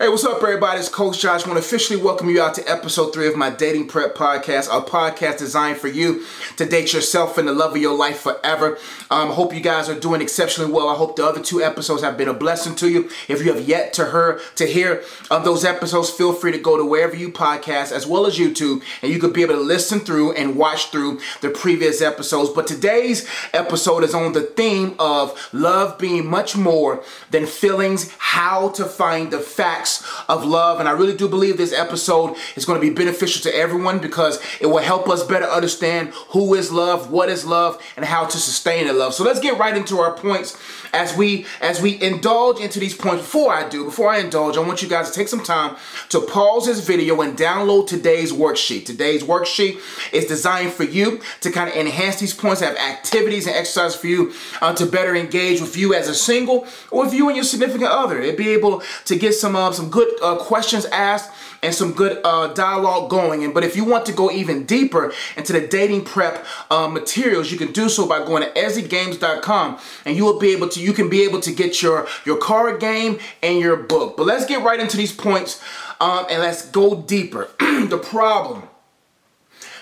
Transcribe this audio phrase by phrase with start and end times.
[0.00, 0.78] Hey, what's up, everybody?
[0.78, 1.42] It's Coach Josh.
[1.42, 4.68] I want to officially welcome you out to episode three of my Dating Prep Podcast,
[4.68, 6.24] a podcast designed for you
[6.56, 8.78] to date yourself and the love of your life forever.
[9.10, 10.88] Um, I hope you guys are doing exceptionally well.
[10.88, 13.10] I hope the other two episodes have been a blessing to you.
[13.26, 16.76] If you have yet to hear to hear of those episodes, feel free to go
[16.76, 19.98] to wherever you podcast as well as YouTube, and you could be able to listen
[19.98, 22.50] through and watch through the previous episodes.
[22.50, 27.02] But today's episode is on the theme of love being much more
[27.32, 29.87] than feelings, how to find the facts
[30.28, 30.80] of love.
[30.80, 34.40] And I really do believe this episode is going to be beneficial to everyone because
[34.60, 38.38] it will help us better understand who is love, what is love, and how to
[38.38, 39.14] sustain a love.
[39.14, 40.56] So let's get right into our points
[40.92, 43.22] as we as we indulge into these points.
[43.22, 45.76] Before I do, before I indulge, I want you guys to take some time
[46.10, 48.86] to pause this video and download today's worksheet.
[48.86, 49.80] Today's worksheet
[50.12, 54.06] is designed for you to kind of enhance these points, have activities and exercises for
[54.06, 57.44] you uh, to better engage with you as a single or with you and your
[57.44, 58.20] significant other.
[58.20, 61.30] And be able to get some uh, some good uh, questions asked
[61.62, 63.44] and some good uh, dialogue going.
[63.44, 67.52] And but if you want to go even deeper into the dating prep uh, materials,
[67.52, 70.80] you can do so by going to ezzygames.com, and you will be able to.
[70.80, 74.16] You can be able to get your your card game and your book.
[74.16, 75.62] But let's get right into these points,
[76.00, 77.48] um, and let's go deeper.
[77.60, 78.64] the problem.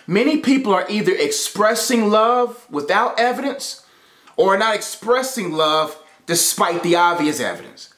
[0.06, 3.84] Many people are either expressing love without evidence
[4.36, 7.95] or not expressing love despite the obvious evidence.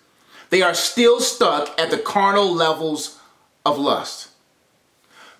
[0.50, 3.18] They are still stuck at the carnal levels
[3.66, 4.28] of lust.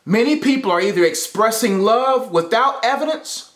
[0.05, 3.53] Many people are either expressing love without evidence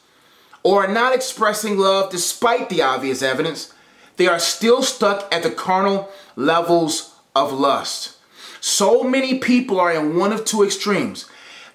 [0.62, 3.72] or are not expressing love despite the obvious evidence.
[4.16, 8.16] They are still stuck at the carnal levels of lust.
[8.60, 11.26] So many people are in one of two extremes.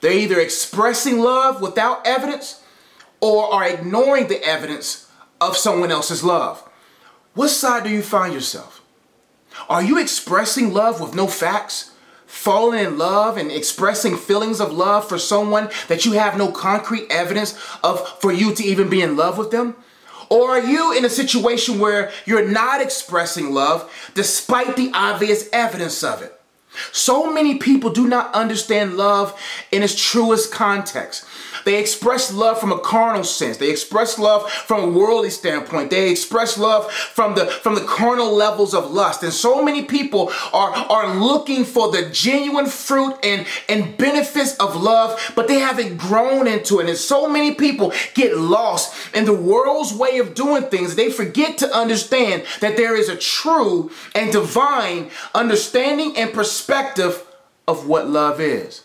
[0.01, 2.61] They're either expressing love without evidence
[3.19, 5.09] or are ignoring the evidence
[5.41, 6.63] of someone else's love.
[7.33, 8.76] What side do you find yourself?
[9.69, 11.91] Are you expressing love with no facts?
[12.25, 17.07] Falling in love and expressing feelings of love for someone that you have no concrete
[17.09, 19.75] evidence of for you to even be in love with them?
[20.29, 26.03] Or are you in a situation where you're not expressing love despite the obvious evidence
[26.03, 26.36] of it?
[26.91, 29.39] So many people do not understand love
[29.71, 31.25] in its truest context.
[31.65, 33.57] They express love from a carnal sense.
[33.57, 35.89] They express love from a worldly standpoint.
[35.89, 39.23] They express love from the from the carnal levels of lust.
[39.23, 44.81] And so many people are, are looking for the genuine fruit and, and benefits of
[44.81, 46.87] love, but they haven't grown into it.
[46.87, 50.95] And so many people get lost in the world's way of doing things.
[50.95, 56.66] They forget to understand that there is a true and divine understanding and perspective
[57.65, 58.83] of what love is.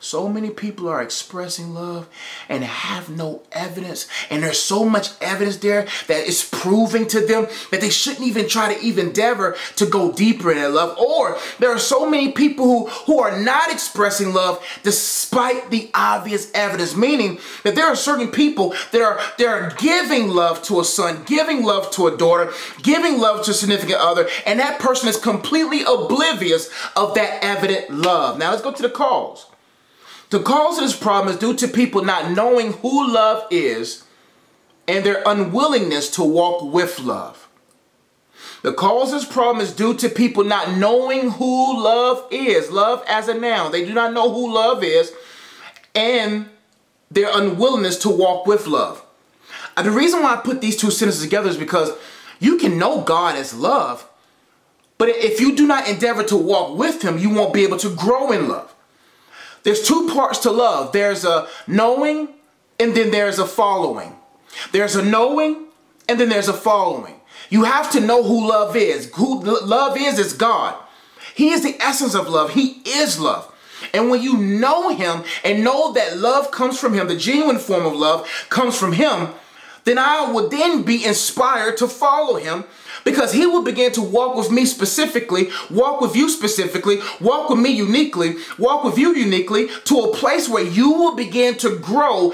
[0.00, 2.08] So many people are expressing love
[2.48, 4.06] and have no evidence.
[4.30, 8.48] And there's so much evidence there that is proving to them that they shouldn't even
[8.48, 10.96] try to even endeavor to go deeper in their love.
[10.98, 16.52] Or there are so many people who, who are not expressing love despite the obvious
[16.54, 16.94] evidence.
[16.94, 21.24] Meaning that there are certain people that are, that are giving love to a son,
[21.26, 25.16] giving love to a daughter, giving love to a significant other, and that person is
[25.16, 28.38] completely oblivious of that evident love.
[28.38, 29.47] Now let's go to the cause.
[30.30, 34.04] The cause of this problem is due to people not knowing who love is
[34.86, 37.48] and their unwillingness to walk with love.
[38.62, 42.70] The cause of this problem is due to people not knowing who love is.
[42.70, 43.72] Love as a noun.
[43.72, 45.12] They do not know who love is
[45.94, 46.48] and
[47.10, 49.04] their unwillingness to walk with love.
[49.76, 51.92] And the reason why I put these two sentences together is because
[52.40, 54.08] you can know God as love,
[54.98, 57.94] but if you do not endeavor to walk with Him, you won't be able to
[57.94, 58.74] grow in love.
[59.62, 60.92] There's two parts to love.
[60.92, 62.28] There's a knowing
[62.78, 64.14] and then there's a following.
[64.72, 65.66] There's a knowing
[66.08, 67.14] and then there's a following.
[67.50, 69.10] You have to know who love is.
[69.14, 70.76] Who love is is God.
[71.34, 72.50] He is the essence of love.
[72.50, 73.52] He is love.
[73.94, 77.86] And when you know him and know that love comes from him, the genuine form
[77.86, 79.28] of love comes from him,
[79.84, 82.64] then I would then be inspired to follow him
[83.04, 87.58] because he will begin to walk with me specifically, walk with you specifically, walk with
[87.58, 92.32] me uniquely, walk with you uniquely to a place where you will begin to grow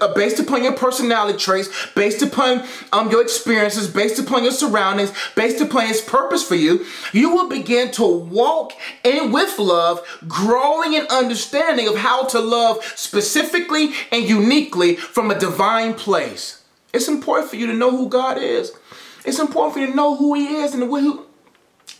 [0.00, 5.12] uh, based upon your personality traits, based upon um, your experiences, based upon your surroundings,
[5.34, 8.72] based upon his purpose for you, you will begin to walk
[9.02, 15.38] in with love, growing in understanding of how to love specifically and uniquely from a
[15.38, 16.62] divine place.
[16.92, 18.72] It's important for you to know who God is.
[19.24, 21.26] It's important for you to know who he is and what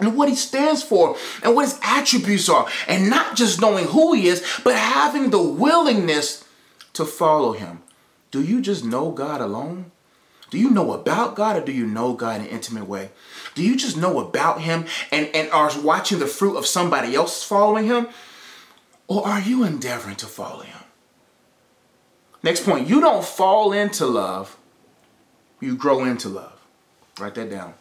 [0.01, 2.67] and what he stands for and what his attributes are.
[2.89, 6.45] And not just knowing who he is, but having the willingness
[6.95, 7.83] to follow him.
[8.31, 9.93] Do you just know God alone?
[10.51, 13.11] Do you know about God or do you know God in an intimate way?
[13.55, 17.43] Do you just know about him and, and are watching the fruit of somebody else
[17.43, 18.09] following him?
[19.07, 20.79] Or are you endeavoring to follow him?
[22.43, 24.57] Next point, you don't fall into love,
[25.61, 26.54] you grow into love.
[27.19, 27.75] Write that down.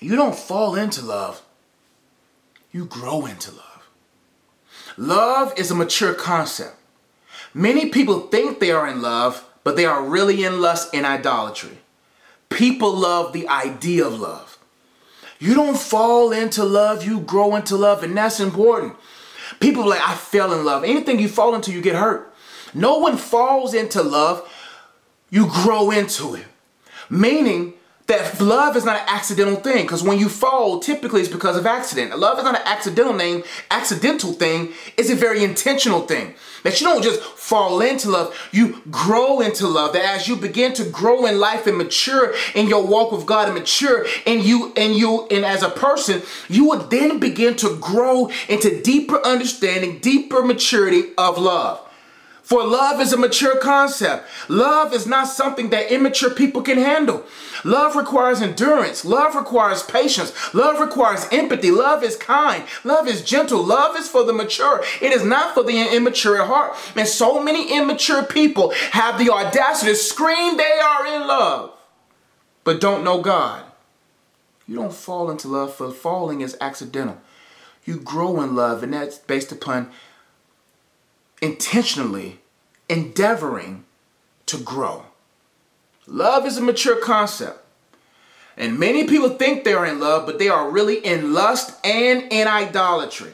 [0.00, 1.42] You don't fall into love,
[2.70, 3.88] you grow into love.
[4.96, 6.76] Love is a mature concept.
[7.52, 11.78] Many people think they are in love, but they are really in lust and idolatry.
[12.48, 14.58] People love the idea of love.
[15.38, 18.96] You don't fall into love, you grow into love, and that's important.
[19.60, 20.84] People like, I fell in love.
[20.84, 22.32] Anything you fall into, you get hurt.
[22.74, 24.48] No one falls into love,
[25.30, 26.46] you grow into it.
[27.10, 27.74] Meaning,
[28.08, 31.66] that love is not an accidental thing because when you fall typically it's because of
[31.66, 32.18] accident.
[32.18, 36.34] Love is not an accidental name accidental thing it's a very intentional thing.
[36.64, 39.92] That you don't just fall into love you grow into love.
[39.92, 43.48] That as you begin to grow in life and mature in your walk with god
[43.48, 47.76] and mature and you and you and as a person you would then begin to
[47.76, 51.86] grow into deeper understanding deeper maturity of love
[52.48, 54.26] for love is a mature concept.
[54.48, 57.22] Love is not something that immature people can handle.
[57.62, 59.04] Love requires endurance.
[59.04, 60.32] Love requires patience.
[60.54, 61.70] Love requires empathy.
[61.70, 62.64] Love is kind.
[62.84, 63.62] Love is gentle.
[63.62, 64.82] Love is for the mature.
[65.02, 66.74] It is not for the immature at heart.
[66.96, 71.74] And so many immature people have the audacity to scream they are in love,
[72.64, 73.62] but don't know God.
[74.66, 77.20] You don't fall into love, for falling is accidental.
[77.84, 79.90] You grow in love, and that's based upon
[81.40, 82.40] intentionally
[82.88, 83.84] endeavoring
[84.46, 85.04] to grow.
[86.06, 87.64] Love is a mature concept.
[88.56, 92.48] And many people think they're in love, but they are really in lust and in
[92.48, 93.32] idolatry.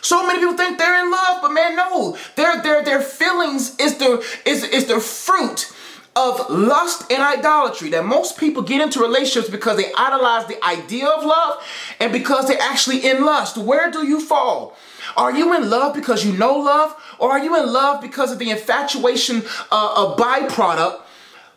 [0.00, 2.16] So many people think they're in love, but man, no.
[2.36, 5.72] Their their their feelings is the is, is the fruit
[6.14, 7.90] of lust and idolatry.
[7.90, 11.62] That most people get into relationships because they idolize the idea of love
[12.00, 13.56] and because they're actually in lust.
[13.56, 14.76] Where do you fall?
[15.16, 16.94] Are you in love because you know love?
[17.18, 19.42] Or are you in love because of the infatuation,
[19.72, 21.00] uh, a byproduct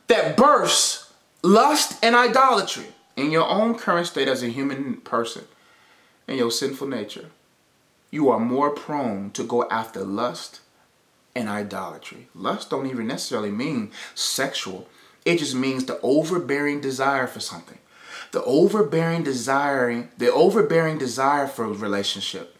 [0.07, 1.11] that bursts
[1.43, 5.45] lust and idolatry in your own current state as a human person
[6.27, 7.29] in your sinful nature?
[8.11, 10.61] You are more prone to go after lust
[11.35, 12.27] and idolatry.
[12.33, 14.87] Lust don't even necessarily mean sexual.
[15.25, 17.77] It just means the overbearing desire for something.
[18.31, 22.55] The overbearing desiring, the overbearing desire for a relationship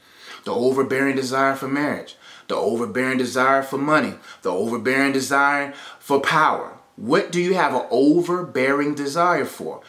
[0.50, 2.16] the overbearing desire for marriage,
[2.48, 6.76] the overbearing desire for money, the overbearing desire for power.
[6.96, 9.82] What do you have an overbearing desire for?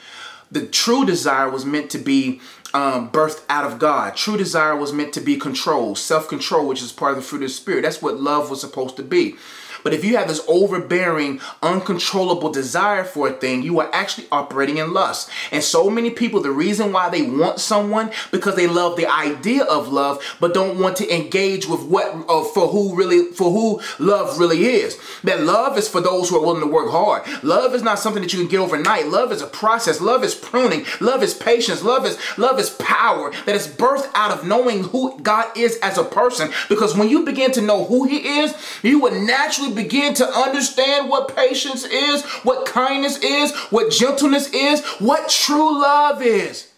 [0.50, 2.42] The true desire was meant to be
[2.74, 4.16] um, birthed out of God.
[4.16, 7.42] True desire was meant to be control, self control, which is part of the fruit
[7.42, 7.80] of the Spirit.
[7.80, 9.36] That's what love was supposed to be.
[9.82, 14.78] But if you have this overbearing, uncontrollable desire for a thing, you are actually operating
[14.78, 15.30] in lust.
[15.50, 19.64] And so many people, the reason why they want someone because they love the idea
[19.64, 23.80] of love, but don't want to engage with what uh, for who really for who
[23.98, 24.98] love really is.
[25.24, 27.26] That love is for those who are willing to work hard.
[27.42, 29.08] Love is not something that you can get overnight.
[29.08, 30.00] Love is a process.
[30.00, 30.84] Love is pruning.
[31.00, 31.82] Love is patience.
[31.82, 35.98] Love is love is power that is birthed out of knowing who God is as
[35.98, 36.50] a person.
[36.68, 41.08] Because when you begin to know who He is, you will naturally begin to understand
[41.08, 46.72] what patience is, what kindness is, what gentleness is, what true love is.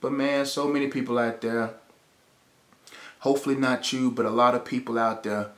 [0.00, 1.74] But man, so many people out there,
[3.20, 5.50] hopefully not you, but a lot of people out there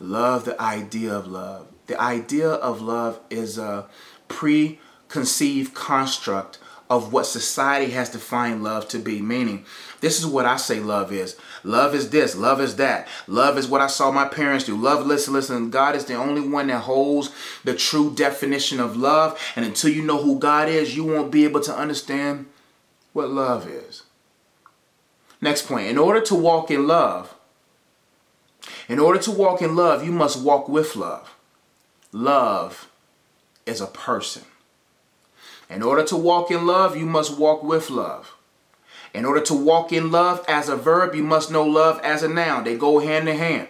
[0.00, 1.66] love the idea of love.
[1.86, 3.86] The idea of love is a
[4.28, 9.20] preconceived construct of what society has defined love to be.
[9.20, 9.64] Meaning,
[10.04, 11.34] this is what I say love is.
[11.62, 13.08] Love is this, love is that.
[13.26, 14.76] Love is what I saw my parents do.
[14.76, 15.70] Love, listen, listen.
[15.70, 17.30] God is the only one that holds
[17.64, 19.40] the true definition of love.
[19.56, 22.44] And until you know who God is, you won't be able to understand
[23.14, 24.02] what love is.
[25.40, 25.88] Next point.
[25.88, 27.34] In order to walk in love,
[28.90, 31.34] in order to walk in love, you must walk with love.
[32.12, 32.90] Love
[33.64, 34.44] is a person.
[35.70, 38.34] In order to walk in love, you must walk with love.
[39.14, 42.28] In order to walk in love as a verb, you must know love as a
[42.28, 42.64] noun.
[42.64, 43.68] They go hand in hand.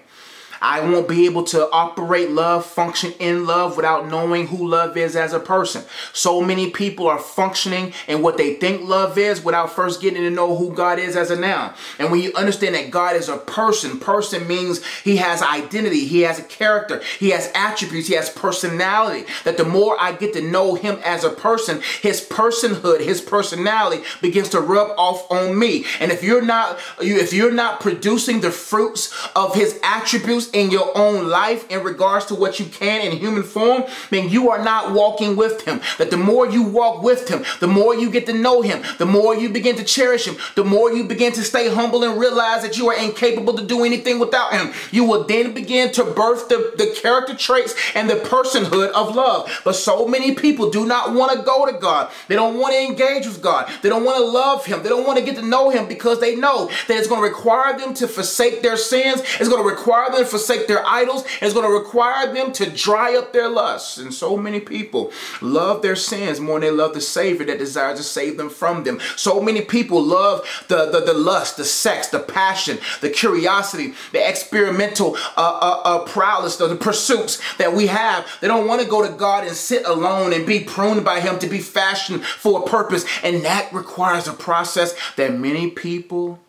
[0.61, 5.17] I won't be able to operate love, function in love without knowing who love is
[5.17, 5.85] as a person.
[6.13, 10.31] So many people are functioning in what they think love is without first getting to
[10.31, 11.75] know who God is as a noun.
[11.99, 16.23] And when you understand that God is a person, person means he has identity, he
[16.23, 19.27] has a character, he has attributes, he has personality.
[19.45, 24.05] That the more I get to know him as a person, his personhood, his personality
[24.21, 25.85] begins to rub off on me.
[26.01, 30.97] And if you're not if you're not producing the fruits of his attributes in your
[30.97, 34.93] own life in regards to what you can in human form, then you are not
[34.93, 35.81] walking with him.
[35.99, 39.07] That the more you walk with him, the more you get to know him, the
[39.07, 42.63] more you begin to cherish him, the more you begin to stay humble and realize
[42.63, 44.73] that you are incapable to do anything without him.
[44.91, 49.51] You will then begin to birth the, the character traits and the personhood of love.
[49.65, 52.11] But so many people do not want to go to God.
[52.29, 53.71] They don't want to engage with God.
[53.83, 54.83] They don't want to love him.
[54.83, 57.29] They don't want to get to know him because they know that it's going to
[57.29, 59.23] require them to forsake their sins.
[59.41, 61.25] It's going to require them to forsake their idols.
[61.41, 63.99] It's going to require them to dry up their lusts.
[63.99, 67.99] And so many people love their sins more than they love the Savior that desires
[67.99, 68.99] to save them from them.
[69.15, 74.29] So many people love the, the, the lust, the sex, the passion, the curiosity, the
[74.29, 78.27] experimental uh, uh, uh, prowess, the, the pursuits that we have.
[78.41, 81.39] They don't want to go to God and sit alone and be pruned by Him
[81.39, 83.05] to be fashioned for a purpose.
[83.23, 86.41] And that requires a process that many people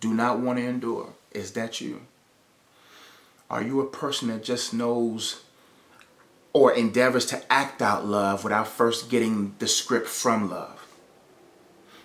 [0.00, 1.12] do not want to endure.
[1.30, 2.00] Is that you?
[3.52, 5.42] Are you a person that just knows
[6.54, 10.81] or endeavors to act out love without first getting the script from love?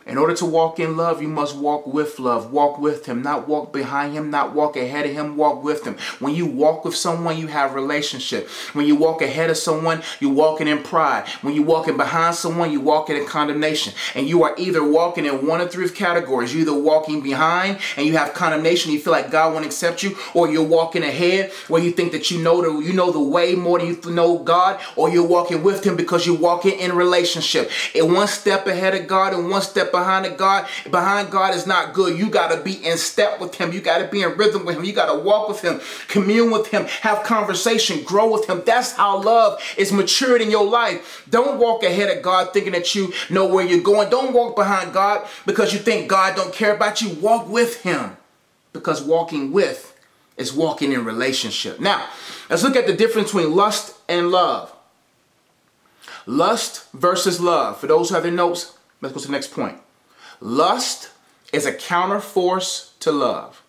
[0.07, 2.53] In order to walk in love, you must walk with love.
[2.53, 5.97] Walk with him, not walk behind him, not walk ahead of him, walk with him.
[6.19, 8.47] When you walk with someone, you have relationship.
[8.71, 11.27] When you walk ahead of someone, you're walking in pride.
[11.41, 13.93] When you're walking behind someone, you're walking in condemnation.
[14.15, 16.53] And you are either walking in one of three categories.
[16.53, 20.17] You're either walking behind and you have condemnation, you feel like God won't accept you,
[20.33, 23.55] or you're walking ahead where you think that you know the you know the way
[23.55, 27.69] more than you know God, or you're walking with him because you're walking in relationship.
[27.93, 31.65] And one step ahead of God and one step behind the God, behind God is
[31.65, 32.17] not good.
[32.17, 33.71] You got to be in step with him.
[33.71, 34.83] You got to be in rhythm with him.
[34.83, 38.61] You got to walk with him, commune with him, have conversation, grow with him.
[38.65, 41.25] That's how love is matured in your life.
[41.29, 44.09] Don't walk ahead of God thinking that you know where you're going.
[44.09, 47.09] Don't walk behind God because you think God don't care about you.
[47.15, 48.17] Walk with him
[48.73, 49.95] because walking with
[50.37, 51.79] is walking in relationship.
[51.79, 52.07] Now,
[52.49, 54.73] let's look at the difference between lust and love.
[56.27, 57.79] Lust versus love.
[57.79, 59.79] For those who have their notes, let's go to the next point.
[60.39, 61.09] Lust
[61.51, 63.63] is a counterforce to love.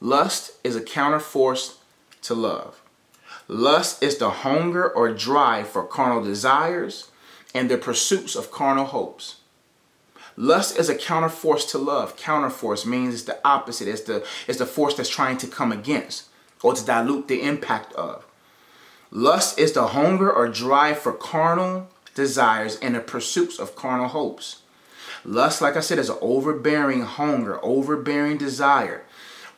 [0.00, 1.76] Lust is a counterforce
[2.22, 2.80] to love.
[3.48, 7.10] Lust is the hunger or drive for carnal desires
[7.54, 9.36] and the pursuits of carnal hopes.
[10.36, 12.16] Lust is a counterforce to love.
[12.16, 13.88] Counterforce means it's the opposite.
[13.88, 16.28] It's the, it's the force that's trying to come against
[16.62, 18.24] or to dilute the impact of.
[19.10, 24.57] Lust is the hunger or drive for carnal desires and the pursuits of carnal hopes.
[25.28, 29.04] Lust, like I said, is an overbearing hunger, overbearing desire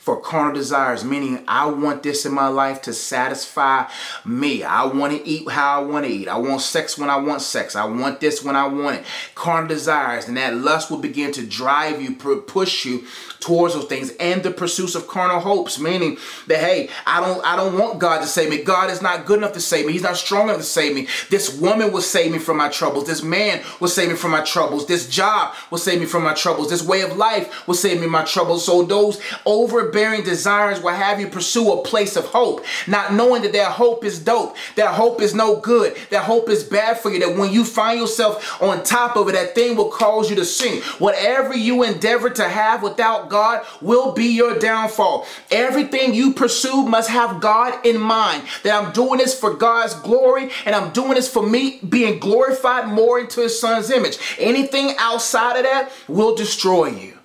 [0.00, 3.84] for carnal desires, meaning I want this in my life to satisfy
[4.24, 4.64] me.
[4.64, 6.26] I want to eat how I want to eat.
[6.26, 7.76] I want sex when I want sex.
[7.76, 9.04] I want this when I want it.
[9.34, 13.04] Carnal desires, and that lust will begin to drive you, push you
[13.40, 16.16] towards those things, and the pursuits of carnal hopes, meaning
[16.46, 18.62] that hey, I don't, I don't want God to save me.
[18.62, 19.92] God is not good enough to save me.
[19.92, 21.08] He's not strong enough to save me.
[21.28, 23.06] This woman will save me from my troubles.
[23.06, 24.86] This man will save me from my troubles.
[24.86, 26.70] This job will save me from my troubles.
[26.70, 28.64] This way of life will save me my troubles.
[28.64, 33.42] So those over overbearing desires will have you pursue a place of hope, not knowing
[33.42, 37.10] that that hope is dope, that hope is no good, that hope is bad for
[37.10, 40.36] you, that when you find yourself on top of it, that thing will cause you
[40.36, 40.84] to sink.
[41.00, 45.26] Whatever you endeavor to have without God will be your downfall.
[45.50, 50.50] Everything you pursue must have God in mind, that I'm doing this for God's glory
[50.66, 54.18] and I'm doing this for me being glorified more into his son's image.
[54.38, 57.19] Anything outside of that will destroy you.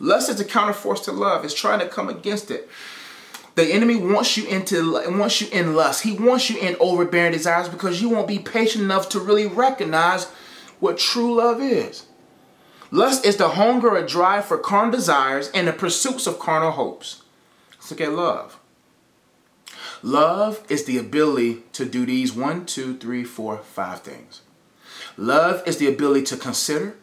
[0.00, 1.44] Lust is a counterforce to love.
[1.44, 2.68] It's trying to come against it.
[3.54, 6.04] The enemy wants you into wants you in lust.
[6.04, 10.26] He wants you in overbearing desires because you won't be patient enough to really recognize
[10.78, 12.06] what true love is.
[12.90, 17.22] Lust is the hunger or drive for carnal desires and the pursuits of carnal hopes.
[17.72, 18.58] Let's look at love.
[20.02, 24.42] Love is the ability to do these one, two, three, four, five things.
[25.16, 26.94] Love is the ability to consider,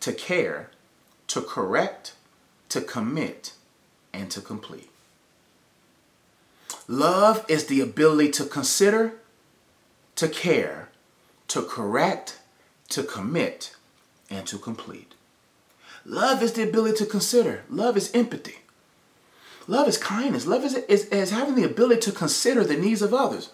[0.00, 0.70] to care,
[1.30, 2.14] to correct,
[2.68, 3.52] to commit,
[4.12, 4.90] and to complete.
[6.88, 9.12] Love is the ability to consider,
[10.16, 10.88] to care,
[11.46, 12.40] to correct,
[12.88, 13.76] to commit,
[14.28, 15.14] and to complete.
[16.04, 17.62] Love is the ability to consider.
[17.70, 18.58] Love is empathy.
[19.68, 20.48] Love is kindness.
[20.48, 23.50] Love is, is, is having the ability to consider the needs of others.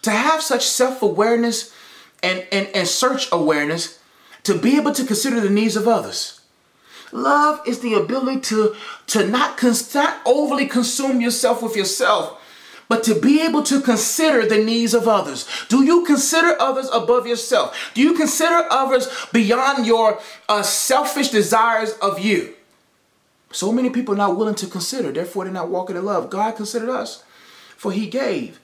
[0.00, 1.70] To have such self-awareness
[2.22, 3.98] and, and, and search awareness
[4.44, 6.40] to be able to consider the needs of others.
[7.14, 8.74] Love is the ability to,
[9.06, 12.40] to not, cons- not overly consume yourself with yourself,
[12.88, 15.48] but to be able to consider the needs of others.
[15.68, 17.92] Do you consider others above yourself?
[17.94, 20.18] Do you consider others beyond your
[20.48, 22.54] uh, selfish desires of you?
[23.52, 26.30] So many people are not willing to consider, therefore they're not walking in love.
[26.30, 27.22] God considered us,
[27.76, 28.58] for he gave.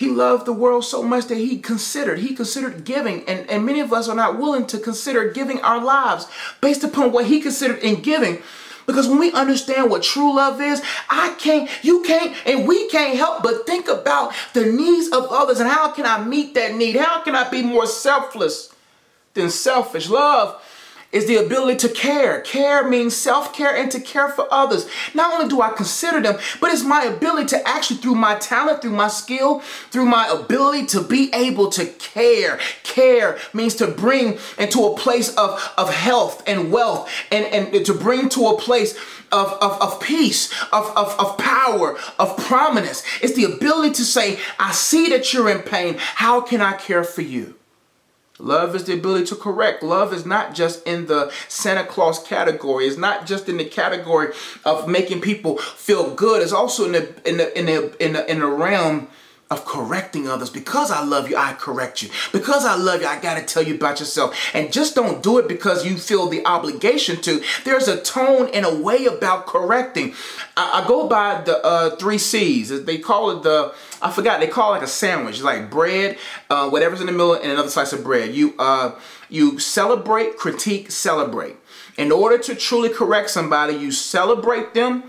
[0.00, 3.22] He loved the world so much that he considered, he considered giving.
[3.28, 6.26] And, and many of us are not willing to consider giving our lives
[6.62, 8.38] based upon what he considered in giving.
[8.86, 13.18] Because when we understand what true love is, I can't, you can't, and we can't
[13.18, 16.96] help but think about the needs of others and how can I meet that need?
[16.96, 18.74] How can I be more selfless
[19.34, 20.08] than selfish?
[20.08, 20.62] Love
[21.12, 22.40] is the ability to care.
[22.42, 24.88] Care means self-care and to care for others.
[25.14, 28.82] Not only do I consider them, but it's my ability to actually, through my talent,
[28.82, 32.58] through my skill, through my ability to be able to care.
[32.82, 37.94] Care means to bring into a place of, of health and wealth and, and to
[37.94, 38.96] bring to a place
[39.32, 43.04] of, of, of peace, of, of, of power, of prominence.
[43.22, 45.96] It's the ability to say, I see that you're in pain.
[45.98, 47.54] How can I care for you?
[48.40, 49.82] Love is the ability to correct.
[49.82, 52.86] Love is not just in the Santa Claus category.
[52.86, 54.32] It's not just in the category
[54.64, 56.42] of making people feel good.
[56.42, 59.08] It's also in the in the in the in the, in the realm
[59.50, 60.48] of correcting others.
[60.48, 62.10] Because I love you, I correct you.
[62.30, 64.38] Because I love you, I got to tell you about yourself.
[64.54, 67.42] And just don't do it because you feel the obligation to.
[67.64, 70.14] There's a tone and a way about correcting.
[70.56, 72.84] I, I go by the uh, three C's.
[72.84, 75.42] They call it the, I forgot, they call it like a sandwich.
[75.42, 76.16] Like bread,
[76.48, 78.32] uh, whatever's in the middle, and another slice of bread.
[78.32, 78.92] You, uh,
[79.28, 81.56] you celebrate, critique, celebrate.
[81.98, 85.02] In order to truly correct somebody, you celebrate them.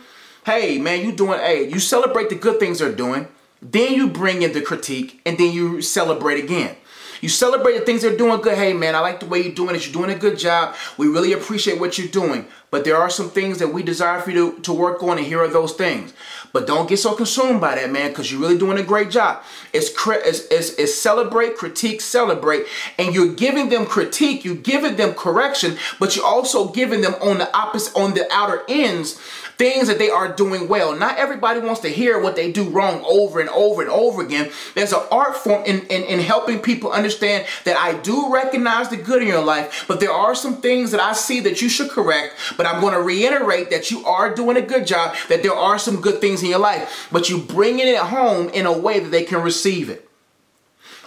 [0.48, 3.28] Hey, man, you doing, hey, you celebrate the good things they're doing.
[3.62, 6.76] Then you bring in the critique and then you celebrate again.
[7.22, 8.58] You celebrate the things they're doing good.
[8.58, 9.86] Hey, man, I like the way you're doing it.
[9.86, 10.76] You're doing a good job.
[10.98, 12.48] We really appreciate what you're doing.
[12.72, 15.28] But there are some things that we desire for you to, to work on, and
[15.28, 16.14] here are those things.
[16.52, 19.44] But don't get so consumed by that, man, because you're really doing a great job.
[19.72, 22.66] It's, it's, it's, it's celebrate, critique, celebrate.
[22.98, 27.38] And you're giving them critique, you're giving them correction, but you're also giving them on
[27.38, 29.22] the opposite, on the outer ends,
[29.62, 30.98] things that they are doing well.
[30.98, 34.50] Not everybody wants to hear what they do wrong over and over and over again.
[34.74, 38.98] There's an art form in, in, in helping people understand that I do recognize the
[38.98, 41.92] good in your life, but there are some things that I see that you should
[41.92, 42.34] correct.
[42.58, 45.78] But I'm going to reiterate that you are doing a good job, that there are
[45.78, 49.12] some good things in your life, but you bringing it home in a way that
[49.12, 50.10] they can receive it.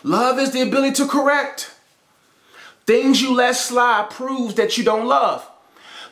[0.04, 1.74] Love is the ability to correct.
[2.86, 5.44] Things you let slide proves that you don't love.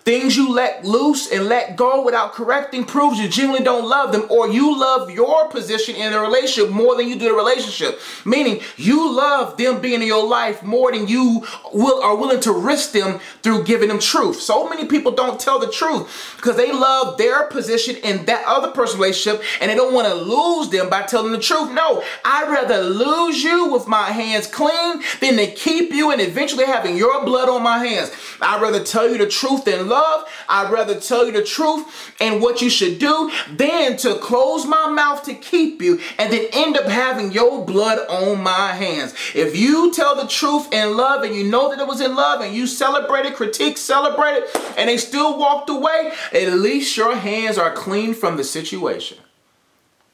[0.05, 4.27] Things you let loose and let go without correcting proves you genuinely don't love them
[4.31, 8.01] or you love your position in the relationship more than you do the relationship.
[8.25, 12.53] Meaning you love them being in your life more than you will are willing to
[12.53, 14.41] risk them through giving them truth.
[14.41, 18.73] So many people don't tell the truth because they love their position in that other
[18.73, 21.71] person's relationship and they don't want to lose them by telling the truth.
[21.71, 26.65] No, I'd rather lose you with my hands clean than to keep you and eventually
[26.65, 28.11] having your blood on my hands.
[28.41, 30.29] I'd rather tell you the truth than love.
[30.49, 34.89] I'd rather tell you the truth and what you should do than to close my
[34.89, 39.15] mouth to keep you and then end up having your blood on my hands.
[39.35, 42.41] If you tell the truth in love and you know that it was in love
[42.41, 47.73] and you celebrated, critique, celebrated, and they still walked away, at least your hands are
[47.73, 49.19] clean from the situation.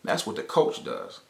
[0.04, 1.20] That's what the coach does.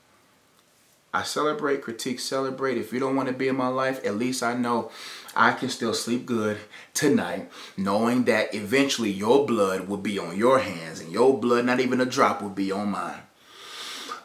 [1.12, 2.76] I celebrate, critique, celebrate.
[2.76, 4.90] If you don't want to be in my life, at least I know
[5.34, 6.58] I can still sleep good
[6.92, 11.80] tonight, knowing that eventually your blood will be on your hands and your blood, not
[11.80, 13.20] even a drop, will be on mine.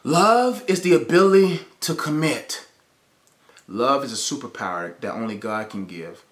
[0.04, 2.68] Love is the ability to commit.
[3.70, 6.26] Love is a superpower that only God can give.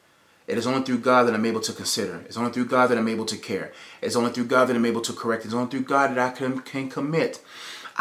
[0.48, 2.24] It is only through God that I'm able to consider.
[2.26, 3.72] It's only through God that I'm able to care.
[4.02, 5.46] It's only through God that I'm able to correct.
[5.46, 7.42] It's only through God that I can, can commit.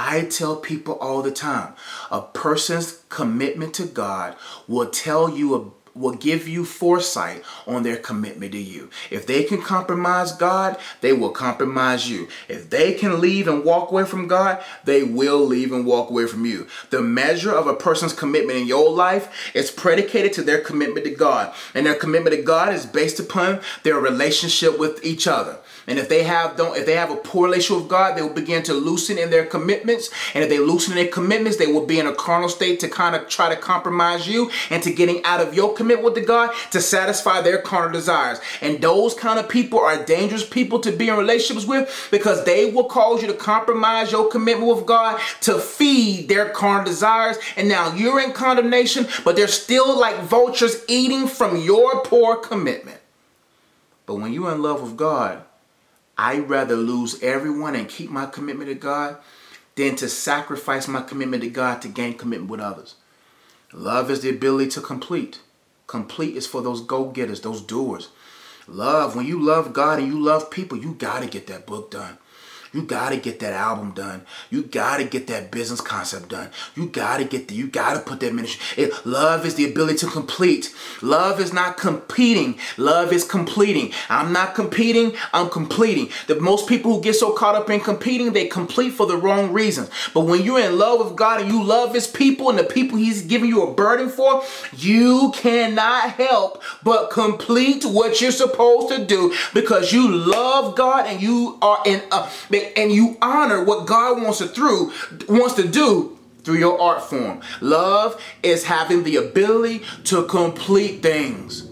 [0.02, 1.74] I tell people all the time,
[2.10, 4.34] a person's commitment to God
[4.66, 8.88] will tell you a will give you foresight on their commitment to you.
[9.10, 12.28] If they can compromise God, they will compromise you.
[12.48, 16.26] If they can leave and walk away from God, they will leave and walk away
[16.26, 16.66] from you.
[16.90, 21.10] The measure of a person's commitment in your life is predicated to their commitment to
[21.10, 21.52] God.
[21.74, 25.58] And their commitment to God is based upon their relationship with each other.
[25.90, 28.30] And if they have don't if they have a poor relationship with God, they will
[28.30, 30.08] begin to loosen in their commitments.
[30.34, 32.88] And if they loosen in their commitments, they will be in a carnal state to
[32.88, 36.54] kind of try to compromise you and to getting out of your commitment the God
[36.70, 38.38] to satisfy their carnal desires.
[38.60, 42.70] And those kind of people are dangerous people to be in relationships with because they
[42.70, 47.36] will cause you to compromise your commitment with God to feed their carnal desires.
[47.56, 53.00] And now you're in condemnation, but they're still like vultures eating from your poor commitment.
[54.06, 55.44] But when you're in love with God,
[56.22, 59.16] I'd rather lose everyone and keep my commitment to God
[59.74, 62.96] than to sacrifice my commitment to God to gain commitment with others.
[63.72, 65.40] Love is the ability to complete.
[65.86, 68.10] Complete is for those go-getters, those doers.
[68.68, 71.90] Love, when you love God and you love people, you got to get that book
[71.90, 72.18] done.
[72.72, 74.22] You got to get that album done.
[74.48, 76.50] You got to get that business concept done.
[76.76, 78.84] You got to get the, you got to put that ministry.
[78.84, 80.72] It, love is the ability to complete.
[81.02, 82.58] Love is not competing.
[82.76, 83.92] Love is completing.
[84.08, 85.16] I'm not competing.
[85.32, 86.10] I'm completing.
[86.28, 89.52] The most people who get so caught up in competing, they complete for the wrong
[89.52, 89.90] reasons.
[90.14, 92.98] But when you're in love with God and you love his people and the people
[92.98, 94.44] he's giving you a burden for,
[94.76, 101.20] you cannot help but complete what you're supposed to do because you love God and
[101.20, 102.28] you are in a,
[102.76, 104.92] and you honor what God wants to through
[105.28, 107.40] wants to do through your art form.
[107.60, 111.62] Love is having the ability to complete things.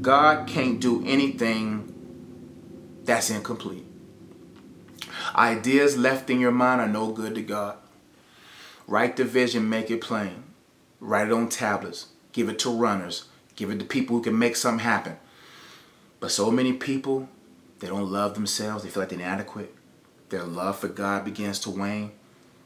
[0.00, 1.92] God can't do anything
[3.04, 3.84] that's incomplete.
[5.34, 7.76] Ideas left in your mind are no good to God.
[8.86, 10.44] Write the vision, make it plain.
[11.00, 12.06] Write it on tablets.
[12.32, 13.24] Give it to runners.
[13.56, 15.16] Give it to people who can make something happen.
[16.20, 17.28] But so many people,
[17.80, 18.84] they don't love themselves.
[18.84, 19.74] They feel like they're inadequate.
[20.28, 22.12] Their love for God begins to wane.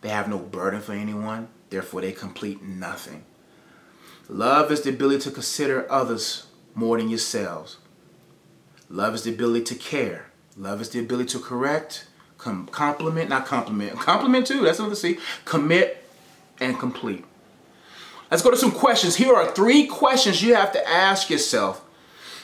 [0.01, 3.25] They have no burden for anyone, therefore, they complete nothing.
[4.29, 7.77] Love is the ability to consider others more than yourselves.
[8.89, 10.31] Love is the ability to care.
[10.57, 12.07] Love is the ability to correct,
[12.39, 16.05] com- compliment, not compliment, compliment too, that's another C, commit
[16.61, 17.25] and complete.
[18.31, 19.17] Let's go to some questions.
[19.17, 21.85] Here are three questions you have to ask yourself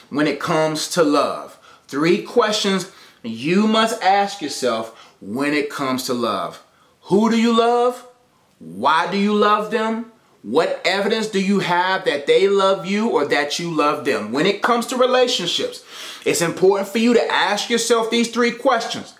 [0.09, 1.57] when it comes to love.
[1.87, 2.91] Three questions
[3.23, 6.63] you must ask yourself when it comes to love.
[7.03, 8.07] Who do you love?
[8.59, 10.11] Why do you love them?
[10.43, 14.31] What evidence do you have that they love you or that you love them?
[14.31, 15.83] When it comes to relationships,
[16.25, 19.13] it's important for you to ask yourself these three questions.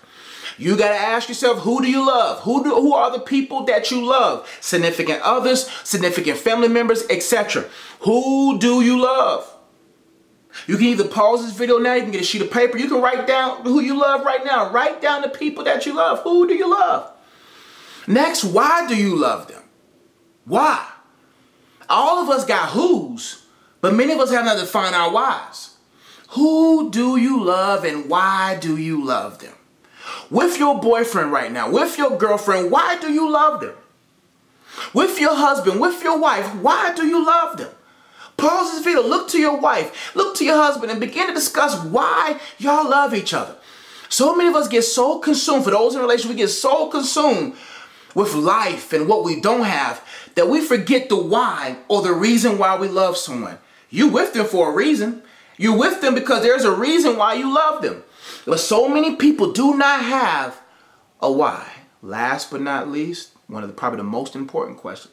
[0.56, 2.40] You got to ask yourself, who do you love?
[2.40, 4.48] Who do, who are the people that you love?
[4.60, 7.66] Significant others, significant family members, etc.
[8.00, 9.54] Who do you love?
[10.66, 12.88] You can either pause this video now, you can get a sheet of paper, you
[12.88, 14.70] can write down who you love right now.
[14.70, 16.20] Write down the people that you love.
[16.20, 17.10] Who do you love?
[18.06, 19.62] Next, why do you love them?
[20.44, 20.86] Why?
[21.88, 23.44] All of us got who's,
[23.80, 25.76] but many of us have not defined our whys.
[26.30, 29.54] Who do you love and why do you love them?
[30.30, 33.74] With your boyfriend right now, with your girlfriend, why do you love them?
[34.92, 37.70] With your husband, with your wife, why do you love them?
[38.38, 41.76] Pause this video, look to your wife, look to your husband, and begin to discuss
[41.84, 43.56] why y'all love each other.
[44.08, 47.54] So many of us get so consumed, for those in relation, we get so consumed
[48.14, 50.02] with life and what we don't have
[50.36, 53.58] that we forget the why or the reason why we love someone.
[53.90, 55.22] You with them for a reason.
[55.56, 58.04] You're with them because there's a reason why you love them.
[58.46, 60.60] But so many people do not have
[61.20, 61.66] a why.
[62.02, 65.12] Last but not least, one of the probably the most important questions.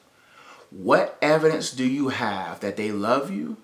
[0.78, 3.56] What evidence do you have that they love you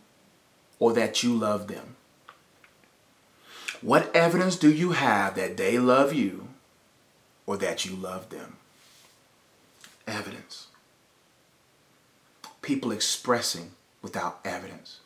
[0.79, 1.97] or that you love them?
[3.81, 6.47] What evidence do you have that they love you
[7.45, 8.55] or that you love them?
[10.07, 10.67] Evidence.
[12.61, 13.71] People expressing
[14.01, 15.01] without evidence.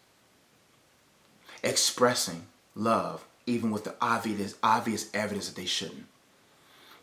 [1.64, 6.06] Expressing love even with the obvious, obvious evidence that they shouldn't.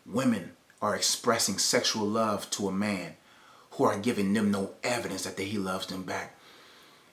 [0.05, 3.15] Women are expressing sexual love to a man
[3.73, 6.35] who are giving them no evidence that he loves them back.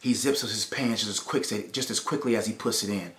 [0.01, 2.91] He zips up his pants just as quick, just as quickly as he puts it
[2.91, 3.13] in.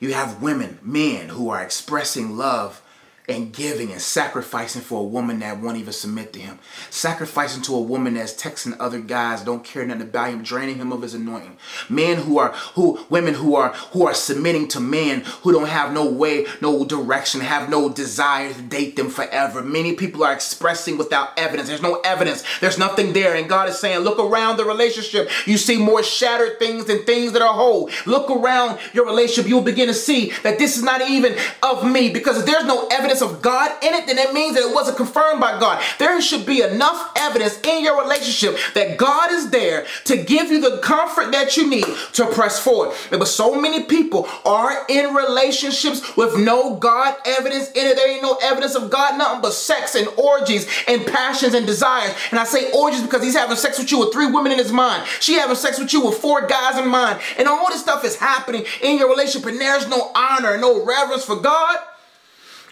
[0.00, 2.82] You have women, men who are expressing love
[3.28, 6.58] and giving and sacrificing for a woman that won't even submit to him.
[6.90, 10.92] Sacrificing to a woman that's texting other guys, don't care nothing about him, draining him
[10.92, 11.56] of his anointing.
[11.88, 15.92] Men who are who women who are who are submitting to men who don't have
[15.92, 19.62] no way, no direction, have no desire to date them forever.
[19.62, 21.68] Many people are expressing without evidence.
[21.68, 22.42] There's no evidence.
[22.60, 23.36] There's nothing there.
[23.36, 25.30] And God is saying, look around the relationship.
[25.46, 27.88] You see more shattered things than things that are whole.
[28.04, 29.48] Look around your relationship.
[29.48, 33.11] You'll begin to see that this is not even of me because there's no evidence
[33.12, 35.82] evidence of God in it, then it means that it wasn't confirmed by God.
[35.98, 40.60] There should be enough evidence in your relationship that God is there to give you
[40.60, 42.94] the comfort that you need to press forward.
[43.10, 47.96] But so many people are in relationships with no God evidence in it.
[47.96, 52.14] There ain't no evidence of God, nothing but sex and orgies and passions and desires.
[52.30, 54.72] And I say orgies because he's having sex with you with three women in his
[54.72, 55.06] mind.
[55.20, 57.20] She having sex with you with four guys in mind.
[57.38, 61.24] And all this stuff is happening in your relationship and there's no honor, no reverence
[61.24, 61.78] for God.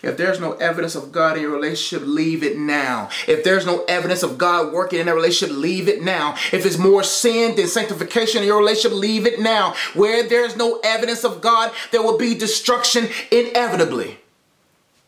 [0.03, 3.11] If there's no evidence of God in your relationship, leave it now.
[3.29, 6.37] If there's no evidence of God working in that relationship, leave it now.
[6.53, 9.75] If it's more sin than sanctification in your relationship, leave it now.
[9.95, 14.19] Where there's no evidence of God, there will be destruction inevitably.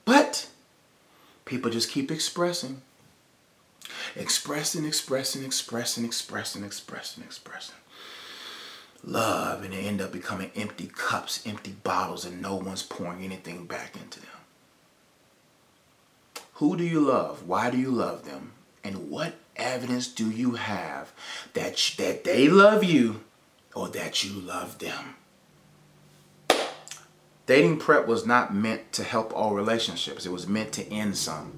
[0.05, 0.49] But
[1.47, 2.83] people just keep expressing.
[4.15, 7.77] Expressing, expressing, expressing, expressing, expressing, expressing.
[9.05, 13.65] love and they end up becoming empty cups, empty bottles, and no one's pouring anything
[13.67, 14.29] back into them.
[16.55, 17.47] Who do you love?
[17.47, 18.53] Why do you love them?
[18.85, 21.13] And what evidence do you have
[21.55, 23.23] that, that they love you
[23.75, 25.17] or that you love them?
[27.47, 30.27] Dating prep was not meant to help all relationships.
[30.27, 31.53] It was meant to end some.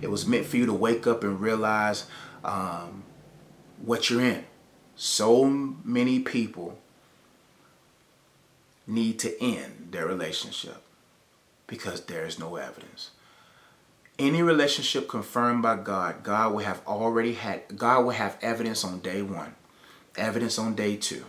[0.00, 2.06] It was meant for you to wake up and realize
[2.44, 3.04] um,
[3.80, 4.44] what you're in.
[4.96, 6.78] So many people
[8.86, 10.82] need to end their relationship
[11.66, 13.10] because there is no evidence.
[14.22, 19.00] Any relationship confirmed by God, God will have already had, God will have evidence on
[19.00, 19.56] day one,
[20.14, 21.24] evidence on day two,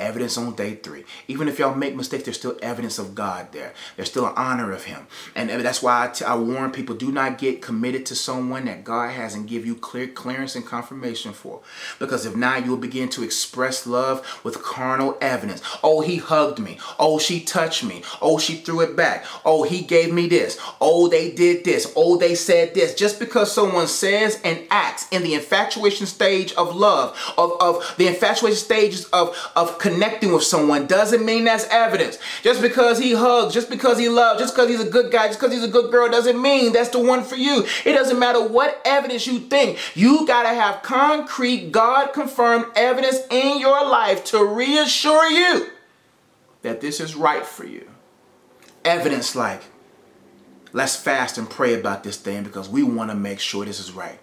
[0.00, 1.04] evidence on day three.
[1.28, 3.74] Even if y'all make mistakes, there's still evidence of God there.
[3.96, 5.06] There's still an honor of Him.
[5.34, 8.84] And that's why I, t- I warn people do not get committed to someone that
[8.84, 11.60] God hasn't give you clear clearance and confirmation for.
[11.98, 15.62] Because if not, you will begin to express love with carnal evidence.
[15.82, 16.78] Oh, he hugged me.
[16.98, 18.02] Oh, she touched me.
[18.20, 19.24] Oh, she threw it back.
[19.44, 20.58] Oh, he gave me this.
[20.80, 21.92] Oh, they did this.
[21.96, 22.94] Oh, they said this.
[22.94, 28.06] Just because someone says and acts in the infatuation stage of love, of, of the
[28.06, 32.18] infatuation stages of, of connecting with someone doesn't mean that's evidence.
[32.42, 35.40] Just because he hugs, just because he loves, just because he's a good guy, just
[35.40, 37.64] because he's a good girl doesn't mean that's the one for you.
[37.84, 39.78] It doesn't matter what evidence you think.
[39.96, 45.70] You got to have concrete, God confirmed evidence in your life to reassure you
[46.62, 47.88] that this is right for you.
[48.84, 49.62] Evidence like,
[50.72, 53.92] let's fast and pray about this thing because we want to make sure this is
[53.92, 54.18] right.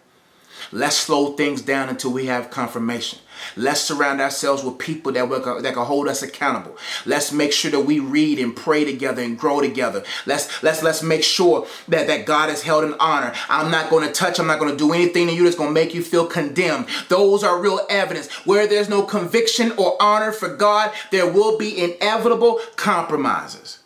[0.71, 3.19] Let's slow things down until we have confirmation.
[3.56, 6.78] Let's surround ourselves with people that, will, that can hold us accountable.
[7.06, 10.04] Let's make sure that we read and pray together and grow together.
[10.26, 13.34] Let's let's let's make sure that, that God is held in honor.
[13.50, 15.69] I'm not going to touch, I'm not going to do anything to you that's going
[15.69, 16.88] to make you feel condemned.
[17.10, 18.32] Those are real evidence.
[18.45, 23.80] Where there's no conviction or honor for God, there will be inevitable compromises.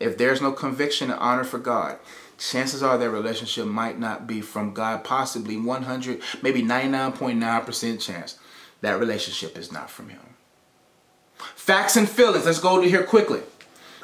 [0.00, 1.98] If there's no conviction and honor for God,
[2.36, 8.38] chances are that relationship might not be from God, possibly 100, maybe 99.9% chance
[8.82, 10.20] that relationship is not from Him.
[11.38, 13.40] Facts and feelings, let's go to here quickly.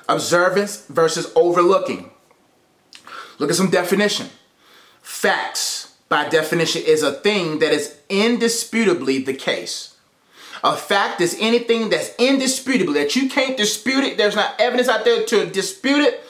[0.09, 2.11] Observance versus overlooking.
[3.39, 4.29] Look at some definition.
[5.03, 9.97] Facts, by definition, is a thing that is indisputably the case.
[10.65, 15.05] A fact is anything that's indisputable, that you can't dispute it, there's not evidence out
[15.05, 16.21] there to dispute it,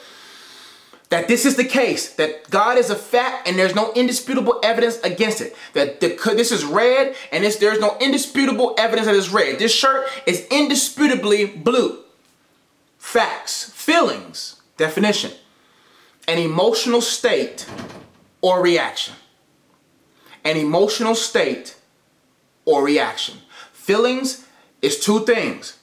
[1.09, 4.99] that this is the case, that God is a fact and there's no indisputable evidence
[4.99, 5.55] against it.
[5.73, 9.57] That the, this is red and this, there's no indisputable evidence that it's red.
[9.57, 12.03] This shirt is indisputably blue.
[12.99, 15.31] Facts, feelings, definition,
[16.27, 17.67] an emotional state
[18.41, 19.15] or reaction.
[20.43, 21.75] An emotional state
[22.65, 23.39] or reaction.
[23.73, 24.45] Feelings
[24.81, 25.78] is two things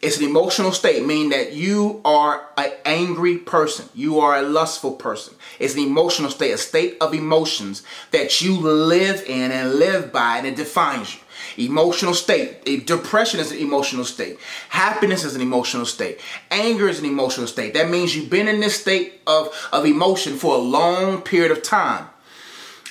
[0.00, 3.86] it's an emotional state, meaning that you are an angry person.
[3.94, 5.34] You are a lustful person.
[5.58, 10.38] It's an emotional state, a state of emotions that you live in and live by,
[10.38, 11.20] and it defines you.
[11.66, 12.58] Emotional state.
[12.66, 14.38] Eh, depression is an emotional state.
[14.70, 16.20] Happiness is an emotional state.
[16.50, 17.74] Anger is an emotional state.
[17.74, 21.62] That means you've been in this state of, of emotion for a long period of
[21.62, 22.09] time.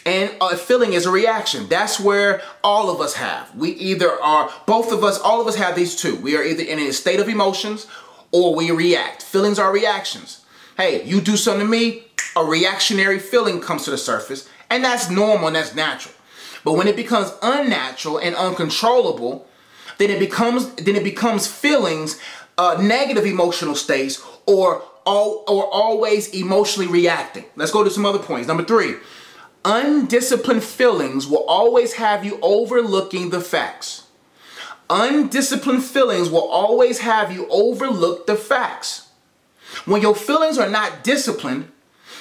[0.05, 1.67] And a feeling is a reaction.
[1.67, 3.53] That's where all of us have.
[3.55, 6.15] We either are, both of us, all of us have these two.
[6.15, 7.85] We are either in a state of emotions
[8.31, 9.23] or we react.
[9.23, 10.45] Feelings are reactions.
[10.77, 15.09] Hey, you do something to me, a reactionary feeling comes to the surface, and that's
[15.09, 16.15] normal and that's natural.
[16.63, 19.47] But when it becomes unnatural and uncontrollable,
[19.97, 22.19] then it becomes then it becomes feelings,
[22.57, 27.45] uh, negative emotional states, or all or always emotionally reacting.
[27.55, 28.47] Let's go to some other points.
[28.47, 28.95] Number three,
[29.65, 34.08] Undisciplined feelings will always have you overlooking the facts.
[34.89, 39.10] Undisciplined feelings will always have you overlook the facts.
[39.86, 41.72] When your feelings are not disciplined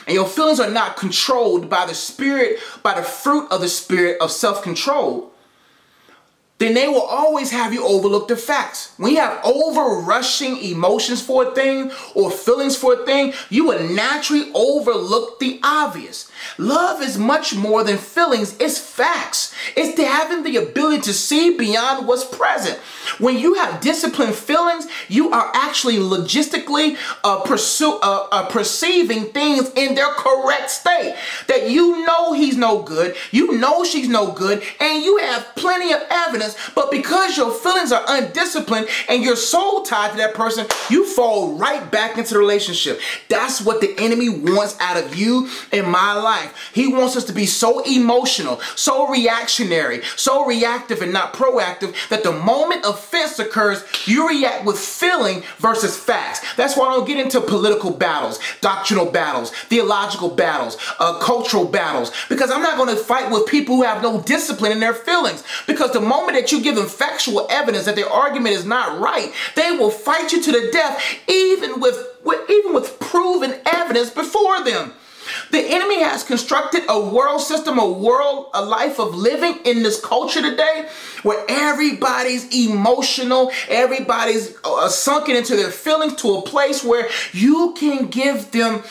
[0.06, 4.20] and your feelings are not controlled by the spirit, by the fruit of the spirit
[4.20, 5.32] of self control,
[6.58, 8.92] then they will always have you overlook the facts.
[8.96, 13.88] When you have overrushing emotions for a thing or feelings for a thing, you will
[13.94, 16.27] naturally overlook the obvious.
[16.56, 19.54] Love is much more than feelings, it's facts.
[19.76, 22.78] It's having the ability to see beyond what's present.
[23.18, 29.70] When you have disciplined feelings, you are actually logistically uh, pursue, uh, uh, perceiving things
[29.74, 31.16] in their correct state.
[31.48, 35.92] That you know he's no good, you know she's no good, and you have plenty
[35.92, 40.34] of evidence evidence, but because your feelings are undisciplined and you're soul tied to that
[40.34, 43.00] person, you fall right back into the relationship.
[43.28, 46.27] That's what the enemy wants out of you in my life.
[46.72, 52.22] He wants us to be so emotional, so reactionary, so reactive and not proactive that
[52.22, 56.40] the moment offense occurs, you react with feeling versus facts.
[56.54, 62.12] That's why I don't get into political battles, doctrinal battles, theological battles, uh, cultural battles,
[62.28, 65.44] because I'm not going to fight with people who have no discipline in their feelings.
[65.66, 69.32] Because the moment that you give them factual evidence that their argument is not right,
[69.56, 74.64] they will fight you to the death, even with, with even with proven evidence before
[74.64, 74.92] them.
[75.50, 80.00] The enemy has constructed a world system, a world, a life of living in this
[80.00, 80.88] culture today
[81.22, 88.06] where everybody's emotional, everybody's uh, sunken into their feelings to a place where you can
[88.06, 88.82] give them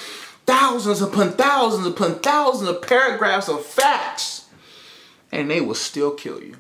[0.46, 4.46] thousands upon thousands upon thousands of paragraphs of facts
[5.32, 6.56] and they will still kill you.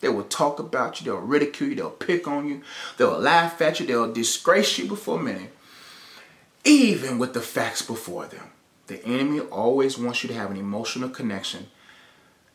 [0.00, 2.62] They will talk about you, they'll ridicule you, they'll pick on you,
[2.96, 5.48] they'll laugh at you, they'll disgrace you before many,
[6.64, 8.49] even with the facts before them.
[8.90, 11.68] The enemy always wants you to have an emotional connection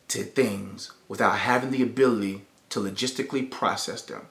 [0.08, 4.26] to things without having the ability to logistically process them.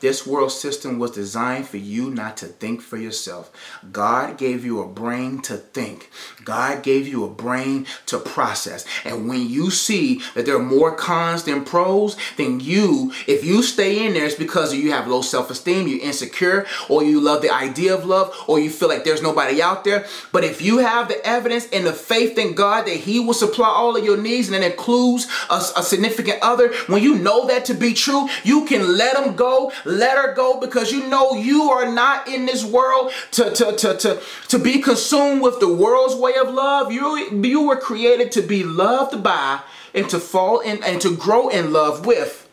[0.00, 3.50] This world system was designed for you not to think for yourself.
[3.92, 6.10] God gave you a brain to think.
[6.44, 8.84] God gave you a brain to process.
[9.04, 13.62] And when you see that there are more cons than pros, then you, if you
[13.62, 17.50] stay in there, it's because you have low self-esteem, you're insecure, or you love the
[17.50, 20.06] idea of love, or you feel like there's nobody out there.
[20.30, 23.68] But if you have the evidence and the faith in God that He will supply
[23.68, 27.64] all of your needs, and that includes a, a significant other, when you know that
[27.64, 31.62] to be true, you can let them go let her go because you know you
[31.70, 36.14] are not in this world to, to, to, to, to be consumed with the world's
[36.14, 36.92] way of love.
[36.92, 39.60] You, you were created to be loved by
[39.94, 42.48] and to fall in and to grow in love with